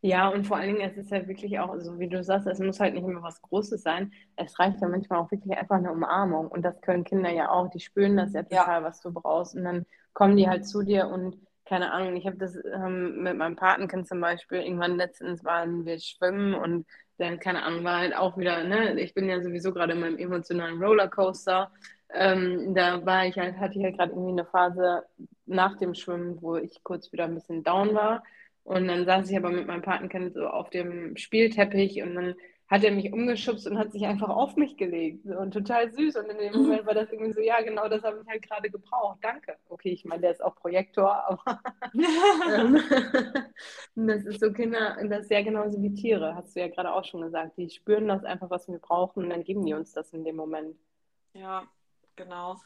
Ja, 0.02 0.28
und 0.28 0.46
vor 0.46 0.58
allen 0.58 0.74
Dingen, 0.74 0.88
es 0.88 0.96
ist 0.96 1.10
ja 1.10 1.26
wirklich 1.26 1.58
auch, 1.58 1.74
so 1.78 1.98
wie 1.98 2.08
du 2.08 2.22
sagst, 2.22 2.46
es 2.46 2.58
muss 2.58 2.80
halt 2.80 2.94
nicht 2.94 3.04
immer 3.04 3.22
was 3.22 3.40
Großes 3.40 3.82
sein. 3.82 4.12
Es 4.36 4.58
reicht 4.58 4.80
ja 4.80 4.88
manchmal 4.88 5.20
auch 5.20 5.30
wirklich 5.30 5.56
einfach 5.56 5.76
eine 5.76 5.92
Umarmung. 5.92 6.48
Und 6.48 6.62
das 6.62 6.80
können 6.80 7.04
Kinder 7.04 7.30
ja 7.30 7.50
auch. 7.50 7.70
Die 7.70 7.80
spüren 7.80 8.16
das 8.16 8.32
ja 8.34 8.42
total, 8.42 8.82
ja. 8.82 8.84
was 8.84 9.00
du 9.00 9.12
brauchst. 9.12 9.54
Und 9.54 9.64
dann 9.64 9.86
kommen 10.12 10.36
die 10.36 10.48
halt 10.48 10.66
zu 10.66 10.82
dir 10.82 11.08
und 11.08 11.36
keine 11.64 11.92
Ahnung, 11.92 12.16
ich 12.16 12.26
habe 12.26 12.36
das 12.36 12.56
ähm, 12.56 13.22
mit 13.22 13.36
meinem 13.36 13.56
Patenkind 13.56 14.06
zum 14.06 14.20
Beispiel, 14.20 14.58
irgendwann 14.58 14.96
letztens 14.96 15.44
waren 15.44 15.86
wir 15.86 15.98
schwimmen 16.00 16.54
und 16.54 16.86
dann, 17.22 17.38
keine 17.40 17.62
Ahnung, 17.62 17.85
war 17.85 17.98
halt 18.00 18.14
auch 18.16 18.37
wieder, 18.37 18.64
ne, 18.64 19.00
ich 19.00 19.14
bin 19.14 19.28
ja 19.28 19.40
sowieso 19.42 19.72
gerade 19.72 19.92
in 19.94 20.00
meinem 20.00 20.18
emotionalen 20.18 20.82
Rollercoaster. 20.82 21.70
Ähm, 22.14 22.74
da 22.74 23.04
war 23.06 23.26
ich 23.26 23.38
halt, 23.38 23.56
hatte 23.58 23.78
ich 23.78 23.85
halt 23.85 23.96
gerade 23.96 24.12
irgendwie 24.12 24.32
eine 24.32 24.44
Phase 24.44 25.04
nach 25.46 25.78
dem 25.78 25.94
Schwimmen, 25.94 26.42
wo 26.42 26.56
ich 26.56 26.82
kurz 26.82 27.12
wieder 27.12 27.24
ein 27.24 27.35
bisschen 27.35 27.62
down 27.62 27.94
war. 27.94 28.22
Und 28.64 28.87
dann 28.88 29.06
saß 29.06 29.30
ich 29.30 29.37
aber 29.37 29.50
mit 29.50 29.66
meinem 29.66 29.82
Patenkind 29.82 30.35
so 30.35 30.46
auf 30.46 30.70
dem 30.70 31.16
Spielteppich 31.16 32.02
und 32.02 32.14
dann 32.14 32.35
hat 32.72 32.85
er 32.85 32.90
mich 32.90 33.12
umgeschubst 33.12 33.66
und 33.66 33.76
hat 33.76 33.92
sich 33.92 34.06
einfach 34.06 34.30
auf 34.30 34.56
mich 34.56 34.78
gelegt. 34.78 35.26
Und 35.26 35.52
total 35.52 35.92
süß. 35.92 36.16
Und 36.16 36.30
in 36.30 36.38
dem 36.38 36.54
mhm. 36.54 36.62
Moment 36.62 36.87
war 36.87 36.94
das 36.94 37.12
irgendwie 37.12 37.35
so, 37.35 37.42
ja, 37.42 37.61
genau 37.61 37.87
das 37.87 38.02
habe 38.02 38.20
ich 38.22 38.26
halt 38.26 38.48
gerade 38.48 38.70
gebraucht. 38.70 39.18
Danke. 39.20 39.58
Okay, 39.68 39.90
ich 39.90 40.06
meine, 40.06 40.22
der 40.22 40.30
ist 40.30 40.42
auch 40.42 40.54
Projektor, 40.56 41.12
aber 41.28 41.61
ähm, 41.94 42.80
das 43.94 44.24
ist 44.24 44.40
so 44.40 44.50
Kinder, 44.54 44.96
das 45.04 45.24
ist 45.24 45.30
ja 45.30 45.42
genauso 45.42 45.82
wie 45.82 45.92
Tiere, 45.92 46.35
hast 46.35 46.56
du 46.56 46.61
ja 46.61 46.68
gerade 46.68 46.94
auch 46.94 47.04
schon 47.04 47.20
gesagt. 47.20 47.58
Die 47.58 47.68
spüren 47.68 48.08
das 48.08 48.24
einfach, 48.24 48.48
was 48.48 48.66
wir 48.68 48.78
brauchen 48.78 49.24
und 49.24 49.28
dann 49.28 49.44
geben 49.44 49.66
die 49.66 49.74
uns 49.74 49.92
das 49.92 50.11
in 50.14 50.24
dem 50.24 50.37
Moment. 50.37 50.74
Ja, 51.35 51.64
genau. 52.16 52.56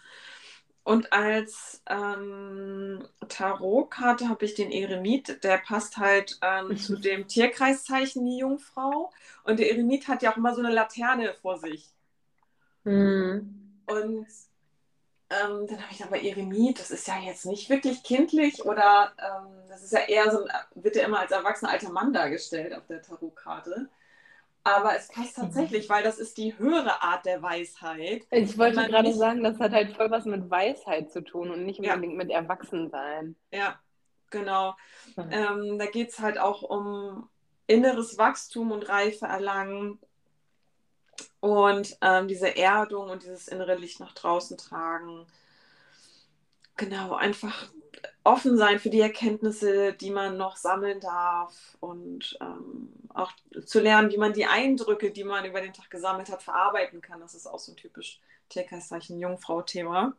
Und 0.86 1.12
als 1.12 1.82
ähm, 1.88 3.08
Tarotkarte 3.28 4.28
habe 4.28 4.44
ich 4.44 4.54
den 4.54 4.70
Eremit, 4.70 5.42
der 5.42 5.58
passt 5.58 5.96
halt 5.96 6.38
ähm, 6.42 6.76
zu 6.76 6.96
dem 6.96 7.26
Tierkreiszeichen, 7.26 8.24
die 8.24 8.38
Jungfrau. 8.38 9.12
Und 9.42 9.58
der 9.58 9.68
Eremit 9.72 10.06
hat 10.06 10.22
ja 10.22 10.30
auch 10.30 10.36
immer 10.36 10.54
so 10.54 10.60
eine 10.60 10.72
Laterne 10.72 11.34
vor 11.42 11.58
sich. 11.58 11.90
Mhm. 12.84 13.82
Und 13.86 14.28
ähm, 15.28 15.66
dann 15.66 15.82
habe 15.82 15.90
ich 15.90 16.04
aber 16.04 16.22
Eremit, 16.22 16.78
das 16.78 16.92
ist 16.92 17.08
ja 17.08 17.18
jetzt 17.18 17.46
nicht 17.46 17.68
wirklich 17.68 18.04
kindlich 18.04 18.64
oder 18.64 19.12
ähm, 19.18 19.68
das 19.68 19.82
ist 19.82 19.92
ja 19.92 20.06
eher 20.06 20.30
so, 20.30 20.46
wird 20.76 20.94
ja 20.94 21.04
immer 21.04 21.18
als 21.18 21.32
erwachsener 21.32 21.72
alter 21.72 21.90
Mann 21.90 22.12
dargestellt 22.12 22.72
auf 22.72 22.86
der 22.86 23.02
Tarotkarte. 23.02 23.88
Aber 24.66 24.96
es 24.96 25.06
passt 25.06 25.36
tatsächlich, 25.36 25.88
weil 25.88 26.02
das 26.02 26.18
ist 26.18 26.38
die 26.38 26.58
höhere 26.58 27.00
Art 27.00 27.24
der 27.24 27.40
Weisheit. 27.40 28.26
Ich 28.32 28.58
wollte 28.58 28.84
gerade 28.88 29.08
nicht... 29.08 29.16
sagen, 29.16 29.44
das 29.44 29.60
hat 29.60 29.70
halt 29.70 29.94
voll 29.96 30.10
was 30.10 30.24
mit 30.24 30.50
Weisheit 30.50 31.12
zu 31.12 31.22
tun 31.22 31.52
und 31.52 31.64
nicht 31.64 31.78
unbedingt 31.78 32.14
ja. 32.14 32.18
mit 32.18 32.30
Erwachsensein. 32.30 33.36
Ja, 33.52 33.78
genau. 34.30 34.74
Hm. 35.14 35.28
Ähm, 35.30 35.78
da 35.78 35.86
geht 35.86 36.08
es 36.08 36.18
halt 36.18 36.38
auch 36.38 36.62
um 36.62 37.28
inneres 37.68 38.18
Wachstum 38.18 38.72
und 38.72 38.88
Reife 38.88 39.26
erlangen 39.26 40.00
und 41.38 41.96
ähm, 42.00 42.26
diese 42.26 42.56
Erdung 42.56 43.10
und 43.10 43.22
dieses 43.22 43.46
innere 43.46 43.76
Licht 43.76 44.00
nach 44.00 44.14
draußen 44.14 44.58
tragen. 44.58 45.26
Genau, 46.76 47.14
einfach 47.14 47.68
offen 48.24 48.56
sein 48.56 48.78
für 48.78 48.90
die 48.90 49.00
Erkenntnisse, 49.00 49.92
die 49.92 50.10
man 50.10 50.36
noch 50.36 50.56
sammeln 50.56 51.00
darf 51.00 51.76
und 51.80 52.36
ähm, 52.40 52.92
auch 53.14 53.32
zu 53.64 53.80
lernen, 53.80 54.10
wie 54.10 54.18
man 54.18 54.32
die 54.32 54.46
Eindrücke, 54.46 55.10
die 55.10 55.24
man 55.24 55.44
über 55.44 55.60
den 55.60 55.72
Tag 55.72 55.90
gesammelt 55.90 56.30
hat, 56.30 56.42
verarbeiten 56.42 57.00
kann. 57.00 57.20
Das 57.20 57.34
ist 57.34 57.46
auch 57.46 57.58
so 57.58 57.72
ein 57.72 57.76
typisch 57.76 58.20
Tierkreiszeichen 58.48 59.18
Jungfrau-Thema. 59.18 60.14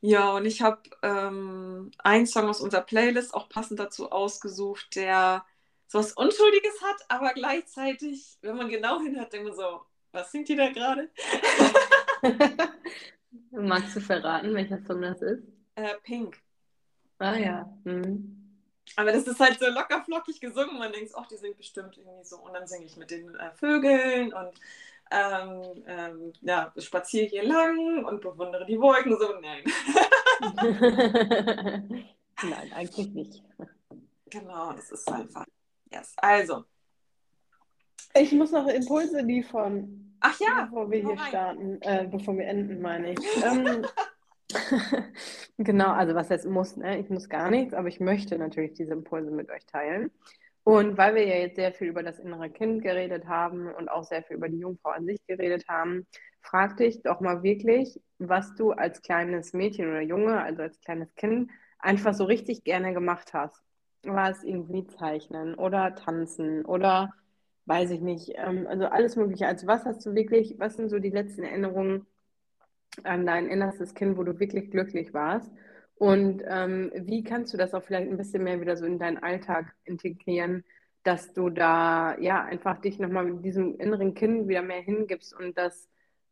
Ja, 0.00 0.32
und 0.32 0.44
ich 0.44 0.60
habe 0.60 0.82
ähm, 1.02 1.90
einen 1.98 2.26
Song 2.26 2.48
aus 2.48 2.60
unserer 2.60 2.82
Playlist 2.82 3.32
auch 3.34 3.48
passend 3.48 3.80
dazu 3.80 4.12
ausgesucht, 4.12 4.96
der 4.96 5.44
so 5.86 5.98
was 5.98 6.12
Unschuldiges 6.12 6.82
hat, 6.82 6.96
aber 7.08 7.32
gleichzeitig, 7.32 8.36
wenn 8.42 8.56
man 8.56 8.68
genau 8.68 9.00
hinhört, 9.00 9.32
denkt 9.32 9.48
man 9.48 9.56
so, 9.56 9.80
was 10.12 10.30
singt 10.30 10.48
die 10.48 10.56
da 10.56 10.70
gerade? 10.70 11.10
Magst 13.50 13.96
du 13.96 14.00
verraten, 14.00 14.54
welcher 14.54 14.78
Song 14.84 15.02
das 15.02 15.22
ist? 15.22 15.42
Äh, 15.76 15.94
Pink. 16.02 16.38
Ah 17.18 17.36
ja. 17.36 17.72
Mhm. 17.84 18.44
Aber 18.96 19.12
das 19.12 19.26
ist 19.26 19.40
halt 19.40 19.58
so 19.58 19.66
locker 19.66 20.02
flockig 20.04 20.40
gesungen. 20.40 20.78
Man 20.78 20.92
denkt, 20.92 21.12
ach, 21.16 21.26
die 21.26 21.36
singt 21.36 21.56
bestimmt 21.56 21.96
irgendwie 21.96 22.24
so. 22.24 22.38
Und 22.38 22.54
dann 22.54 22.66
singe 22.66 22.84
ich 22.84 22.96
mit 22.96 23.10
den 23.10 23.34
äh, 23.34 23.50
Vögeln 23.52 24.32
und 24.32 24.52
ähm, 25.10 25.84
ähm, 25.86 26.32
ja, 26.40 26.72
spaziere 26.78 27.26
hier 27.26 27.44
lang 27.44 28.04
und 28.04 28.20
bewundere 28.20 28.64
die 28.66 28.80
Wolken. 28.80 29.16
So, 29.18 29.34
nein. 29.40 29.64
nein, 32.42 32.72
eigentlich 32.72 33.10
nicht. 33.10 33.42
Genau, 34.26 34.72
das 34.72 34.90
ist 34.90 35.10
einfach. 35.10 35.46
Yes. 35.92 36.12
Also. 36.16 36.64
Ich 38.16 38.32
muss 38.32 38.52
noch 38.52 38.66
Impulse 38.68 39.20
liefern. 39.20 40.16
Ach 40.20 40.38
ja. 40.40 40.64
Bevor 40.64 40.90
wir 40.90 41.00
hier 41.00 41.18
starten, 41.18 41.82
äh, 41.82 42.08
bevor 42.10 42.36
wir 42.36 42.46
enden, 42.46 42.80
meine 42.80 43.12
ich. 43.12 43.18
Ähm, 43.44 43.86
genau, 45.58 45.92
also 45.92 46.14
was 46.14 46.28
jetzt 46.28 46.46
muss, 46.46 46.76
ne? 46.76 46.98
ich 46.98 47.10
muss 47.10 47.28
gar 47.28 47.50
nichts, 47.50 47.74
aber 47.74 47.88
ich 47.88 48.00
möchte 48.00 48.38
natürlich 48.38 48.74
diese 48.74 48.92
Impulse 48.92 49.30
mit 49.30 49.50
euch 49.50 49.66
teilen. 49.66 50.10
Und 50.64 50.96
weil 50.96 51.14
wir 51.14 51.26
ja 51.26 51.36
jetzt 51.36 51.56
sehr 51.56 51.72
viel 51.72 51.88
über 51.88 52.02
das 52.02 52.18
innere 52.18 52.48
Kind 52.48 52.82
geredet 52.82 53.26
haben 53.26 53.72
und 53.74 53.90
auch 53.90 54.04
sehr 54.04 54.22
viel 54.22 54.36
über 54.36 54.48
die 54.48 54.58
Jungfrau 54.58 54.90
an 54.90 55.04
sich 55.04 55.18
geredet 55.26 55.68
haben, 55.68 56.06
frag 56.40 56.78
dich 56.78 57.02
doch 57.02 57.20
mal 57.20 57.42
wirklich, 57.42 58.00
was 58.18 58.54
du 58.54 58.72
als 58.72 59.02
kleines 59.02 59.52
Mädchen 59.52 59.88
oder 59.88 60.00
Junge, 60.00 60.40
also 60.40 60.62
als 60.62 60.80
kleines 60.80 61.14
Kind, 61.16 61.50
einfach 61.78 62.14
so 62.14 62.24
richtig 62.24 62.64
gerne 62.64 62.94
gemacht 62.94 63.34
hast. 63.34 63.62
War 64.04 64.30
es 64.30 64.42
irgendwie 64.42 64.86
zeichnen 64.86 65.54
oder 65.54 65.94
tanzen 65.94 66.64
oder 66.64 67.12
weiß 67.66 67.90
ich 67.90 68.00
nicht, 68.00 68.32
ähm, 68.34 68.66
also 68.66 68.86
alles 68.86 69.16
Mögliche. 69.16 69.46
Also 69.46 69.66
was 69.66 69.84
hast 69.84 70.04
du 70.06 70.14
wirklich, 70.14 70.56
was 70.58 70.76
sind 70.76 70.88
so 70.88 70.98
die 70.98 71.10
letzten 71.10 71.42
Erinnerungen 71.42 72.06
an 73.02 73.26
dein 73.26 73.48
innerstes 73.48 73.94
Kind, 73.94 74.16
wo 74.16 74.22
du 74.22 74.38
wirklich 74.38 74.70
glücklich 74.70 75.12
warst? 75.12 75.50
Und 75.96 76.42
ähm, 76.46 76.90
wie 76.94 77.22
kannst 77.22 77.52
du 77.52 77.56
das 77.56 77.74
auch 77.74 77.82
vielleicht 77.82 78.10
ein 78.10 78.16
bisschen 78.16 78.44
mehr 78.44 78.60
wieder 78.60 78.76
so 78.76 78.84
in 78.84 78.98
deinen 78.98 79.18
Alltag 79.18 79.74
integrieren, 79.84 80.64
dass 81.02 81.32
du 81.32 81.50
da 81.50 82.18
ja 82.18 82.42
einfach 82.42 82.80
dich 82.80 82.98
nochmal 82.98 83.24
mit 83.24 83.44
diesem 83.44 83.76
inneren 83.78 84.14
Kind 84.14 84.48
wieder 84.48 84.62
mehr 84.62 84.80
hingibst 84.80 85.34
und 85.38 85.56
das 85.56 85.88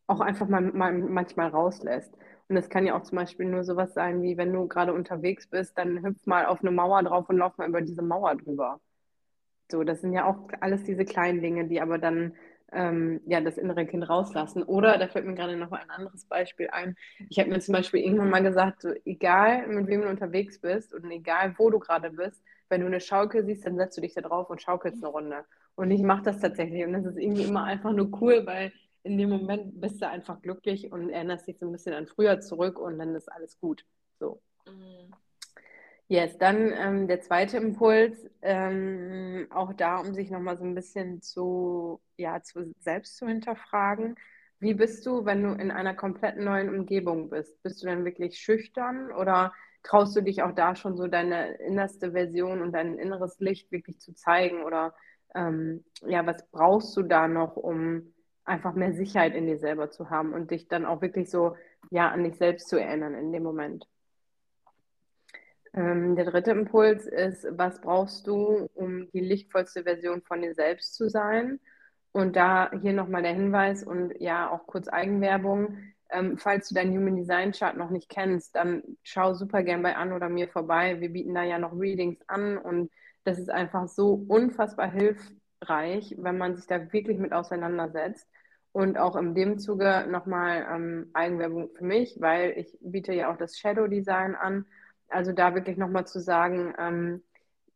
auch 0.07 0.21
einfach 0.21 0.49
mal, 0.49 0.63
mal 0.63 0.93
manchmal 0.93 1.49
rauslässt. 1.49 2.15
Und 2.49 2.57
das 2.57 2.69
kann 2.69 2.87
ja 2.87 2.97
auch 2.97 3.03
zum 3.03 3.17
Beispiel 3.17 3.47
nur 3.47 3.65
sowas 3.65 3.95
sein, 3.95 4.23
wie 4.23 4.37
wenn 4.37 4.53
du 4.53 4.67
gerade 4.67 4.93
unterwegs 4.93 5.47
bist, 5.47 5.79
dann 5.79 6.03
hüpf 6.05 6.27
mal 6.27 6.47
auf 6.47 6.61
eine 6.61 6.71
Mauer 6.71 7.03
drauf 7.03 7.29
und 7.29 7.39
lauf 7.39 7.57
mal 7.57 7.69
über 7.69 7.81
diese 7.81 8.03
Mauer 8.03 8.35
drüber. 8.37 8.81
So, 9.71 9.85
das 9.85 10.01
sind 10.01 10.13
ja 10.13 10.27
auch 10.27 10.49
alles 10.61 10.85
diese 10.85 11.05
kleinen 11.05 11.41
Dinge, 11.41 11.67
die 11.67 11.81
aber 11.81 11.99
dann 11.99 12.35
ähm, 12.73 13.21
ja, 13.27 13.41
das 13.41 13.59
innere 13.59 13.87
Kind 13.87 14.09
rauslassen. 14.09 14.63
Oder, 14.63 14.99
da 14.99 15.09
fällt 15.09 15.27
mir 15.27 15.35
gerade 15.35 15.57
noch 15.57 15.73
ein 15.73 15.91
anderes 15.91 16.25
Beispiel 16.25 16.69
ein. 16.71 16.97
Ich 17.29 17.39
habe 17.39 17.51
mir 17.51 17.61
zum 17.61 17.73
Beispiel 17.73 18.01
irgendwann 18.01 18.31
mal 18.31 18.43
gesagt, 18.43 18.83
so, 18.83 18.93
egal 19.05 19.67
mit 19.69 19.87
wem 19.87 20.03
du 20.03 20.09
unterwegs 20.09 20.61
bist 20.61 20.95
und 20.95 21.11
egal 21.11 21.55
wo 21.59 21.71
du 21.71 21.79
gerade 21.79 22.11
bist, 22.11 22.43
wenn 22.69 22.81
du 22.81 22.87
eine 22.87 23.01
Schaukel 23.01 23.45
siehst, 23.45 23.67
dann 23.67 23.77
setzt 23.77 23.97
du 23.97 24.01
dich 24.01 24.15
da 24.15 24.23
drauf 24.23 24.49
und 24.49 24.63
schaukelst 24.63 25.03
eine 25.03 25.13
Runde. 25.13 25.45
Und 25.75 25.91
ich 25.91 26.03
mache 26.03 26.23
das 26.23 26.41
tatsächlich. 26.41 26.85
Und 26.85 26.95
das 26.95 27.05
ist 27.05 27.19
irgendwie 27.19 27.45
immer 27.45 27.65
einfach 27.65 27.93
nur 27.93 28.11
cool, 28.21 28.47
weil 28.47 28.73
in 29.03 29.19
dem 29.19 29.31
Moment 29.31 29.81
bist 29.81 30.01
du 30.01 30.09
einfach 30.09 30.41
glücklich 30.41 30.93
und 30.93 31.11
erinnerst 31.11 31.49
dich 31.49 31.59
so 31.59 31.67
ein 31.67 31.73
bisschen 31.73 31.95
an 31.95 32.07
früher 32.07 32.41
zurück 32.41 32.79
und 32.79 32.99
dann 32.99 33.15
ist 33.15 33.31
alles 33.31 33.59
gut. 33.59 33.85
So. 34.19 34.41
Mhm. 34.67 35.13
Yes, 36.13 36.37
dann 36.37 36.71
ähm, 36.77 37.09
der 37.09 37.23
zweite 37.23 37.57
Impuls, 37.57 38.29
ähm, 38.43 39.47
auch 39.51 39.73
da, 39.73 39.99
um 39.99 40.13
sich 40.13 40.31
nochmal 40.31 40.59
so 40.59 40.65
ein 40.65 40.75
bisschen 40.75 41.23
zu, 41.23 42.03
ja, 42.19 42.43
zu 42.43 42.75
selbst 42.81 43.17
zu 43.17 43.27
hinterfragen. 43.27 44.17
Wie 44.59 44.75
bist 44.75 45.07
du, 45.07 45.25
wenn 45.25 45.43
du 45.43 45.53
in 45.55 45.71
einer 45.71 45.95
komplett 45.95 46.37
neuen 46.37 46.69
Umgebung 46.69 47.31
bist? 47.31 47.63
Bist 47.63 47.83
du 47.83 47.87
dann 47.87 48.05
wirklich 48.05 48.37
schüchtern 48.39 49.11
oder 49.13 49.55
traust 49.85 50.15
du 50.15 50.21
dich 50.21 50.43
auch 50.43 50.53
da 50.55 50.77
schon 50.77 50.99
so 50.99 51.07
deine 51.07 51.55
innerste 51.55 52.13
Version 52.13 52.61
und 52.61 52.73
dein 52.73 52.99
inneres 52.99 53.39
Licht 53.41 53.73
wirklich 53.73 53.99
zu 53.99 54.13
zeigen? 54.15 54.65
Oder 54.65 54.95
ähm, 55.35 55.83
ja, 56.07 56.27
was 56.27 56.47
brauchst 56.51 56.95
du 56.95 57.03
da 57.05 57.27
noch, 57.27 57.57
um 57.57 58.13
einfach 58.45 58.75
mehr 58.75 58.93
Sicherheit 58.93 59.35
in 59.35 59.47
dir 59.47 59.59
selber 59.59 59.91
zu 59.91 60.11
haben 60.11 60.35
und 60.35 60.51
dich 60.51 60.69
dann 60.69 60.85
auch 60.85 61.01
wirklich 61.01 61.31
so 61.31 61.57
ja 61.91 62.11
an 62.11 62.23
dich 62.23 62.37
selbst 62.37 62.69
zu 62.69 62.77
erinnern 62.79 63.15
in 63.15 63.33
dem 63.33 63.43
Moment? 63.45 63.87
Ähm, 65.75 66.17
der 66.17 66.27
dritte 66.27 66.51
Impuls 66.51 67.07
ist, 67.07 67.47
was 67.51 67.81
brauchst 67.81 68.27
du, 68.27 68.69
um 68.75 69.11
die 69.13 69.21
lichtvollste 69.21 69.85
Version 69.85 70.23
von 70.23 70.43
dir 70.43 70.55
selbst 70.55 70.95
zu 70.95 71.09
sein? 71.09 71.61
Und 72.13 72.37
da 72.37 72.71
hier 72.83 72.93
nochmal 72.93 73.23
der 73.23 73.33
Hinweis 73.33 73.83
und 73.83 74.13
ja 74.21 74.51
auch 74.51 74.67
kurz 74.67 74.89
Eigenwerbung. 74.89 75.79
Ähm, 76.11 76.37
falls 76.37 76.69
du 76.69 76.75
deinen 76.75 76.95
Human 76.95 77.17
Design 77.17 77.53
Chart 77.53 77.77
noch 77.77 77.89
nicht 77.89 78.11
kennst, 78.11 78.55
dann 78.55 78.83
schau 79.03 79.33
super 79.33 79.63
gern 79.63 79.83
bei 79.83 79.97
Anne 79.97 80.15
oder 80.15 80.29
mir 80.29 80.49
vorbei. 80.49 81.01
Wir 81.01 81.11
bieten 81.11 81.35
da 81.35 81.43
ja 81.43 81.59
noch 81.59 81.73
Readings 81.73 82.21
an 82.29 82.59
und 82.59 82.91
das 83.25 83.39
ist 83.39 83.51
einfach 83.51 83.89
so 83.89 84.25
unfassbar 84.29 84.91
hilfreich, 84.91 86.17
wenn 86.19 86.37
man 86.37 86.57
sich 86.57 86.67
da 86.67 86.93
wirklich 86.93 87.19
mit 87.19 87.33
auseinandersetzt. 87.33 88.29
Und 88.73 88.99
auch 88.99 89.17
in 89.17 89.35
dem 89.35 89.59
Zuge 89.59 90.07
nochmal 90.09 90.67
ähm, 90.71 91.11
Eigenwerbung 91.15 91.71
für 91.75 91.85
mich, 91.85 92.17
weil 92.21 92.53
ich 92.59 92.77
biete 92.81 93.13
ja 93.15 93.31
auch 93.33 93.37
das 93.37 93.59
Shadow 93.59 93.87
Design 93.87 94.35
an 94.35 94.67
also 95.13 95.33
da 95.33 95.55
wirklich 95.55 95.77
nochmal 95.77 96.07
zu 96.07 96.21
sagen, 96.21 96.75
ähm, 96.79 97.23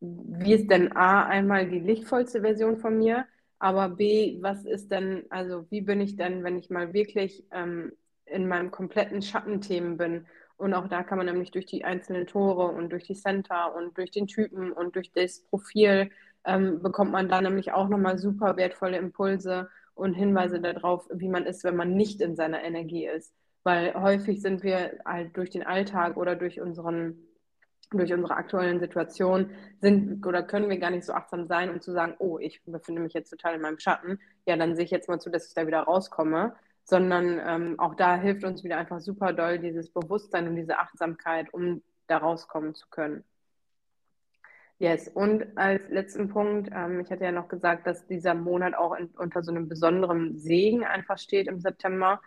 wie 0.00 0.54
ist 0.54 0.70
denn 0.70 0.94
A 0.96 1.26
einmal 1.26 1.68
die 1.68 1.80
lichtvollste 1.80 2.40
Version 2.42 2.76
von 2.78 2.98
mir, 2.98 3.26
aber 3.58 3.88
B, 3.88 4.38
was 4.42 4.64
ist 4.64 4.90
denn, 4.90 5.24
also 5.30 5.66
wie 5.70 5.80
bin 5.80 6.00
ich 6.00 6.16
denn, 6.16 6.44
wenn 6.44 6.58
ich 6.58 6.70
mal 6.70 6.92
wirklich 6.92 7.44
ähm, 7.52 7.92
in 8.26 8.48
meinem 8.48 8.70
kompletten 8.70 9.22
Schattenthemen 9.22 9.96
bin? 9.96 10.26
Und 10.58 10.74
auch 10.74 10.88
da 10.88 11.02
kann 11.02 11.18
man 11.18 11.26
nämlich 11.26 11.50
durch 11.50 11.66
die 11.66 11.84
einzelnen 11.84 12.26
Tore 12.26 12.68
und 12.68 12.90
durch 12.90 13.04
die 13.04 13.14
Center 13.14 13.74
und 13.74 13.96
durch 13.98 14.10
den 14.10 14.26
Typen 14.26 14.72
und 14.72 14.96
durch 14.96 15.12
das 15.12 15.40
Profil 15.40 16.10
ähm, 16.44 16.82
bekommt 16.82 17.12
man 17.12 17.28
da 17.28 17.40
nämlich 17.40 17.72
auch 17.72 17.88
nochmal 17.88 18.18
super 18.18 18.56
wertvolle 18.56 18.96
Impulse 18.98 19.68
und 19.94 20.14
Hinweise 20.14 20.60
darauf, 20.60 21.08
wie 21.12 21.28
man 21.28 21.44
ist, 21.46 21.64
wenn 21.64 21.76
man 21.76 21.94
nicht 21.94 22.20
in 22.20 22.36
seiner 22.36 22.62
Energie 22.62 23.06
ist. 23.06 23.34
Weil 23.64 23.94
häufig 23.94 24.40
sind 24.40 24.62
wir 24.62 24.98
halt 25.04 25.36
durch 25.36 25.50
den 25.50 25.64
Alltag 25.64 26.16
oder 26.16 26.36
durch 26.36 26.60
unseren 26.60 27.25
durch 27.90 28.12
unsere 28.12 28.34
aktuellen 28.36 28.80
Situation 28.80 29.50
sind 29.80 30.26
oder 30.26 30.42
können 30.42 30.68
wir 30.68 30.78
gar 30.78 30.90
nicht 30.90 31.04
so 31.04 31.12
achtsam 31.12 31.46
sein, 31.46 31.70
um 31.70 31.80
zu 31.80 31.92
sagen, 31.92 32.14
oh, 32.18 32.38
ich 32.38 32.62
befinde 32.64 33.00
mich 33.00 33.14
jetzt 33.14 33.30
total 33.30 33.54
in 33.54 33.60
meinem 33.60 33.78
Schatten, 33.78 34.18
ja, 34.46 34.56
dann 34.56 34.74
sehe 34.74 34.84
ich 34.84 34.90
jetzt 34.90 35.08
mal 35.08 35.20
zu, 35.20 35.30
dass 35.30 35.46
ich 35.48 35.54
da 35.54 35.66
wieder 35.66 35.80
rauskomme, 35.80 36.54
sondern 36.84 37.40
ähm, 37.44 37.80
auch 37.80 37.94
da 37.94 38.16
hilft 38.16 38.44
uns 38.44 38.64
wieder 38.64 38.76
einfach 38.78 39.00
super 39.00 39.32
doll 39.32 39.58
dieses 39.58 39.90
Bewusstsein 39.90 40.48
und 40.48 40.56
diese 40.56 40.78
Achtsamkeit, 40.78 41.52
um 41.52 41.82
da 42.06 42.18
rauskommen 42.18 42.74
zu 42.74 42.88
können. 42.88 43.24
Yes, 44.78 45.08
und 45.08 45.56
als 45.56 45.88
letzten 45.88 46.28
Punkt, 46.28 46.70
ähm, 46.74 47.00
ich 47.00 47.10
hatte 47.10 47.24
ja 47.24 47.32
noch 47.32 47.48
gesagt, 47.48 47.86
dass 47.86 48.06
dieser 48.06 48.34
Monat 48.34 48.74
auch 48.74 48.94
in, 48.94 49.06
unter 49.16 49.42
so 49.42 49.50
einem 49.50 49.68
besonderen 49.68 50.38
Segen 50.38 50.84
einfach 50.84 51.18
steht 51.18 51.46
im 51.46 51.60
September 51.60 52.20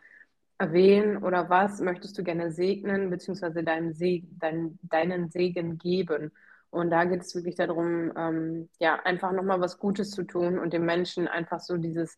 wen 0.59 1.17
oder 1.17 1.49
was 1.49 1.79
möchtest 1.81 2.17
du 2.17 2.23
gerne 2.23 2.51
segnen, 2.51 3.09
beziehungsweise 3.09 3.63
deinen, 3.63 3.93
Seg 3.93 4.25
dein, 4.39 4.77
deinen 4.83 5.29
Segen 5.29 5.77
geben? 5.77 6.31
Und 6.71 6.91
da 6.91 7.05
geht 7.05 7.21
es 7.21 7.33
wirklich 7.35 7.55
darum, 7.55 8.11
ähm, 8.15 8.69
ja, 8.79 8.95
einfach 9.03 9.31
nochmal 9.31 9.61
was 9.61 9.79
Gutes 9.79 10.11
zu 10.11 10.23
tun 10.23 10.59
und 10.59 10.73
den 10.73 10.85
Menschen 10.85 11.27
einfach 11.27 11.59
so 11.59 11.77
dieses 11.77 12.17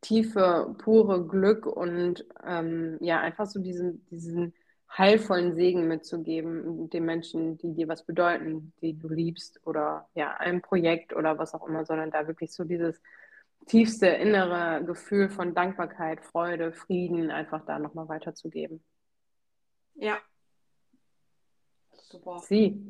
tiefe, 0.00 0.74
pure 0.78 1.26
Glück 1.26 1.66
und 1.66 2.26
ähm, 2.46 2.98
ja, 3.00 3.20
einfach 3.20 3.46
so 3.46 3.60
diesen, 3.60 4.04
diesen 4.10 4.54
heilvollen 4.96 5.54
Segen 5.54 5.88
mitzugeben, 5.88 6.90
den 6.90 7.04
Menschen, 7.04 7.56
die 7.58 7.72
dir 7.74 7.88
was 7.88 8.04
bedeuten, 8.04 8.72
die 8.82 8.98
du 8.98 9.08
liebst 9.08 9.60
oder 9.64 10.08
ja, 10.14 10.34
ein 10.38 10.60
Projekt 10.62 11.14
oder 11.14 11.38
was 11.38 11.54
auch 11.54 11.66
immer, 11.66 11.84
sondern 11.86 12.10
da 12.10 12.26
wirklich 12.26 12.52
so 12.52 12.64
dieses 12.64 13.00
tiefste 13.66 14.06
innere 14.06 14.84
Gefühl 14.84 15.28
von 15.30 15.54
Dankbarkeit, 15.54 16.20
Freude, 16.20 16.72
Frieden 16.72 17.30
einfach 17.30 17.64
da 17.64 17.78
nochmal 17.78 18.08
weiterzugeben. 18.08 18.82
Ja. 19.94 20.18
Super. 21.92 22.40
Sie. 22.40 22.80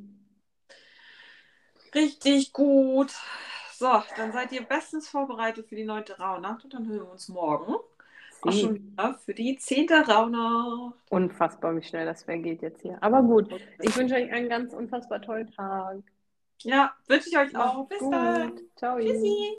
Richtig 1.94 2.52
gut. 2.52 3.12
So, 3.74 4.02
dann 4.16 4.32
seid 4.32 4.52
ihr 4.52 4.62
bestens 4.62 5.08
vorbereitet 5.08 5.68
für 5.68 5.76
die 5.76 5.84
neunte 5.84 6.18
Rauhnacht 6.18 6.64
und 6.64 6.74
dann 6.74 6.86
hören 6.86 7.00
wir 7.00 7.10
uns 7.10 7.28
morgen. 7.28 7.74
auch 8.42 8.52
schon 8.52 8.74
wieder 8.74 9.14
für 9.14 9.34
die 9.34 9.56
zehnte 9.56 10.06
Rauhnacht. 10.06 10.94
Unfassbar, 11.10 11.76
wie 11.76 11.82
schnell 11.82 12.06
das 12.06 12.24
vergeht 12.24 12.62
jetzt 12.62 12.82
hier. 12.82 12.98
Aber 13.02 13.22
gut, 13.22 13.48
ich 13.80 13.96
wünsche 13.96 14.14
euch 14.14 14.32
einen 14.32 14.48
ganz 14.48 14.72
unfassbar 14.72 15.20
tollen 15.20 15.50
Tag. 15.50 15.98
Ja, 16.60 16.94
wünsche 17.08 17.28
ich 17.28 17.36
euch 17.36 17.56
auch. 17.56 17.88
Bis 17.88 17.98
gut. 17.98 18.12
dann. 18.12 18.60
Ciao. 18.76 18.98
Tschüssi. 18.98 19.50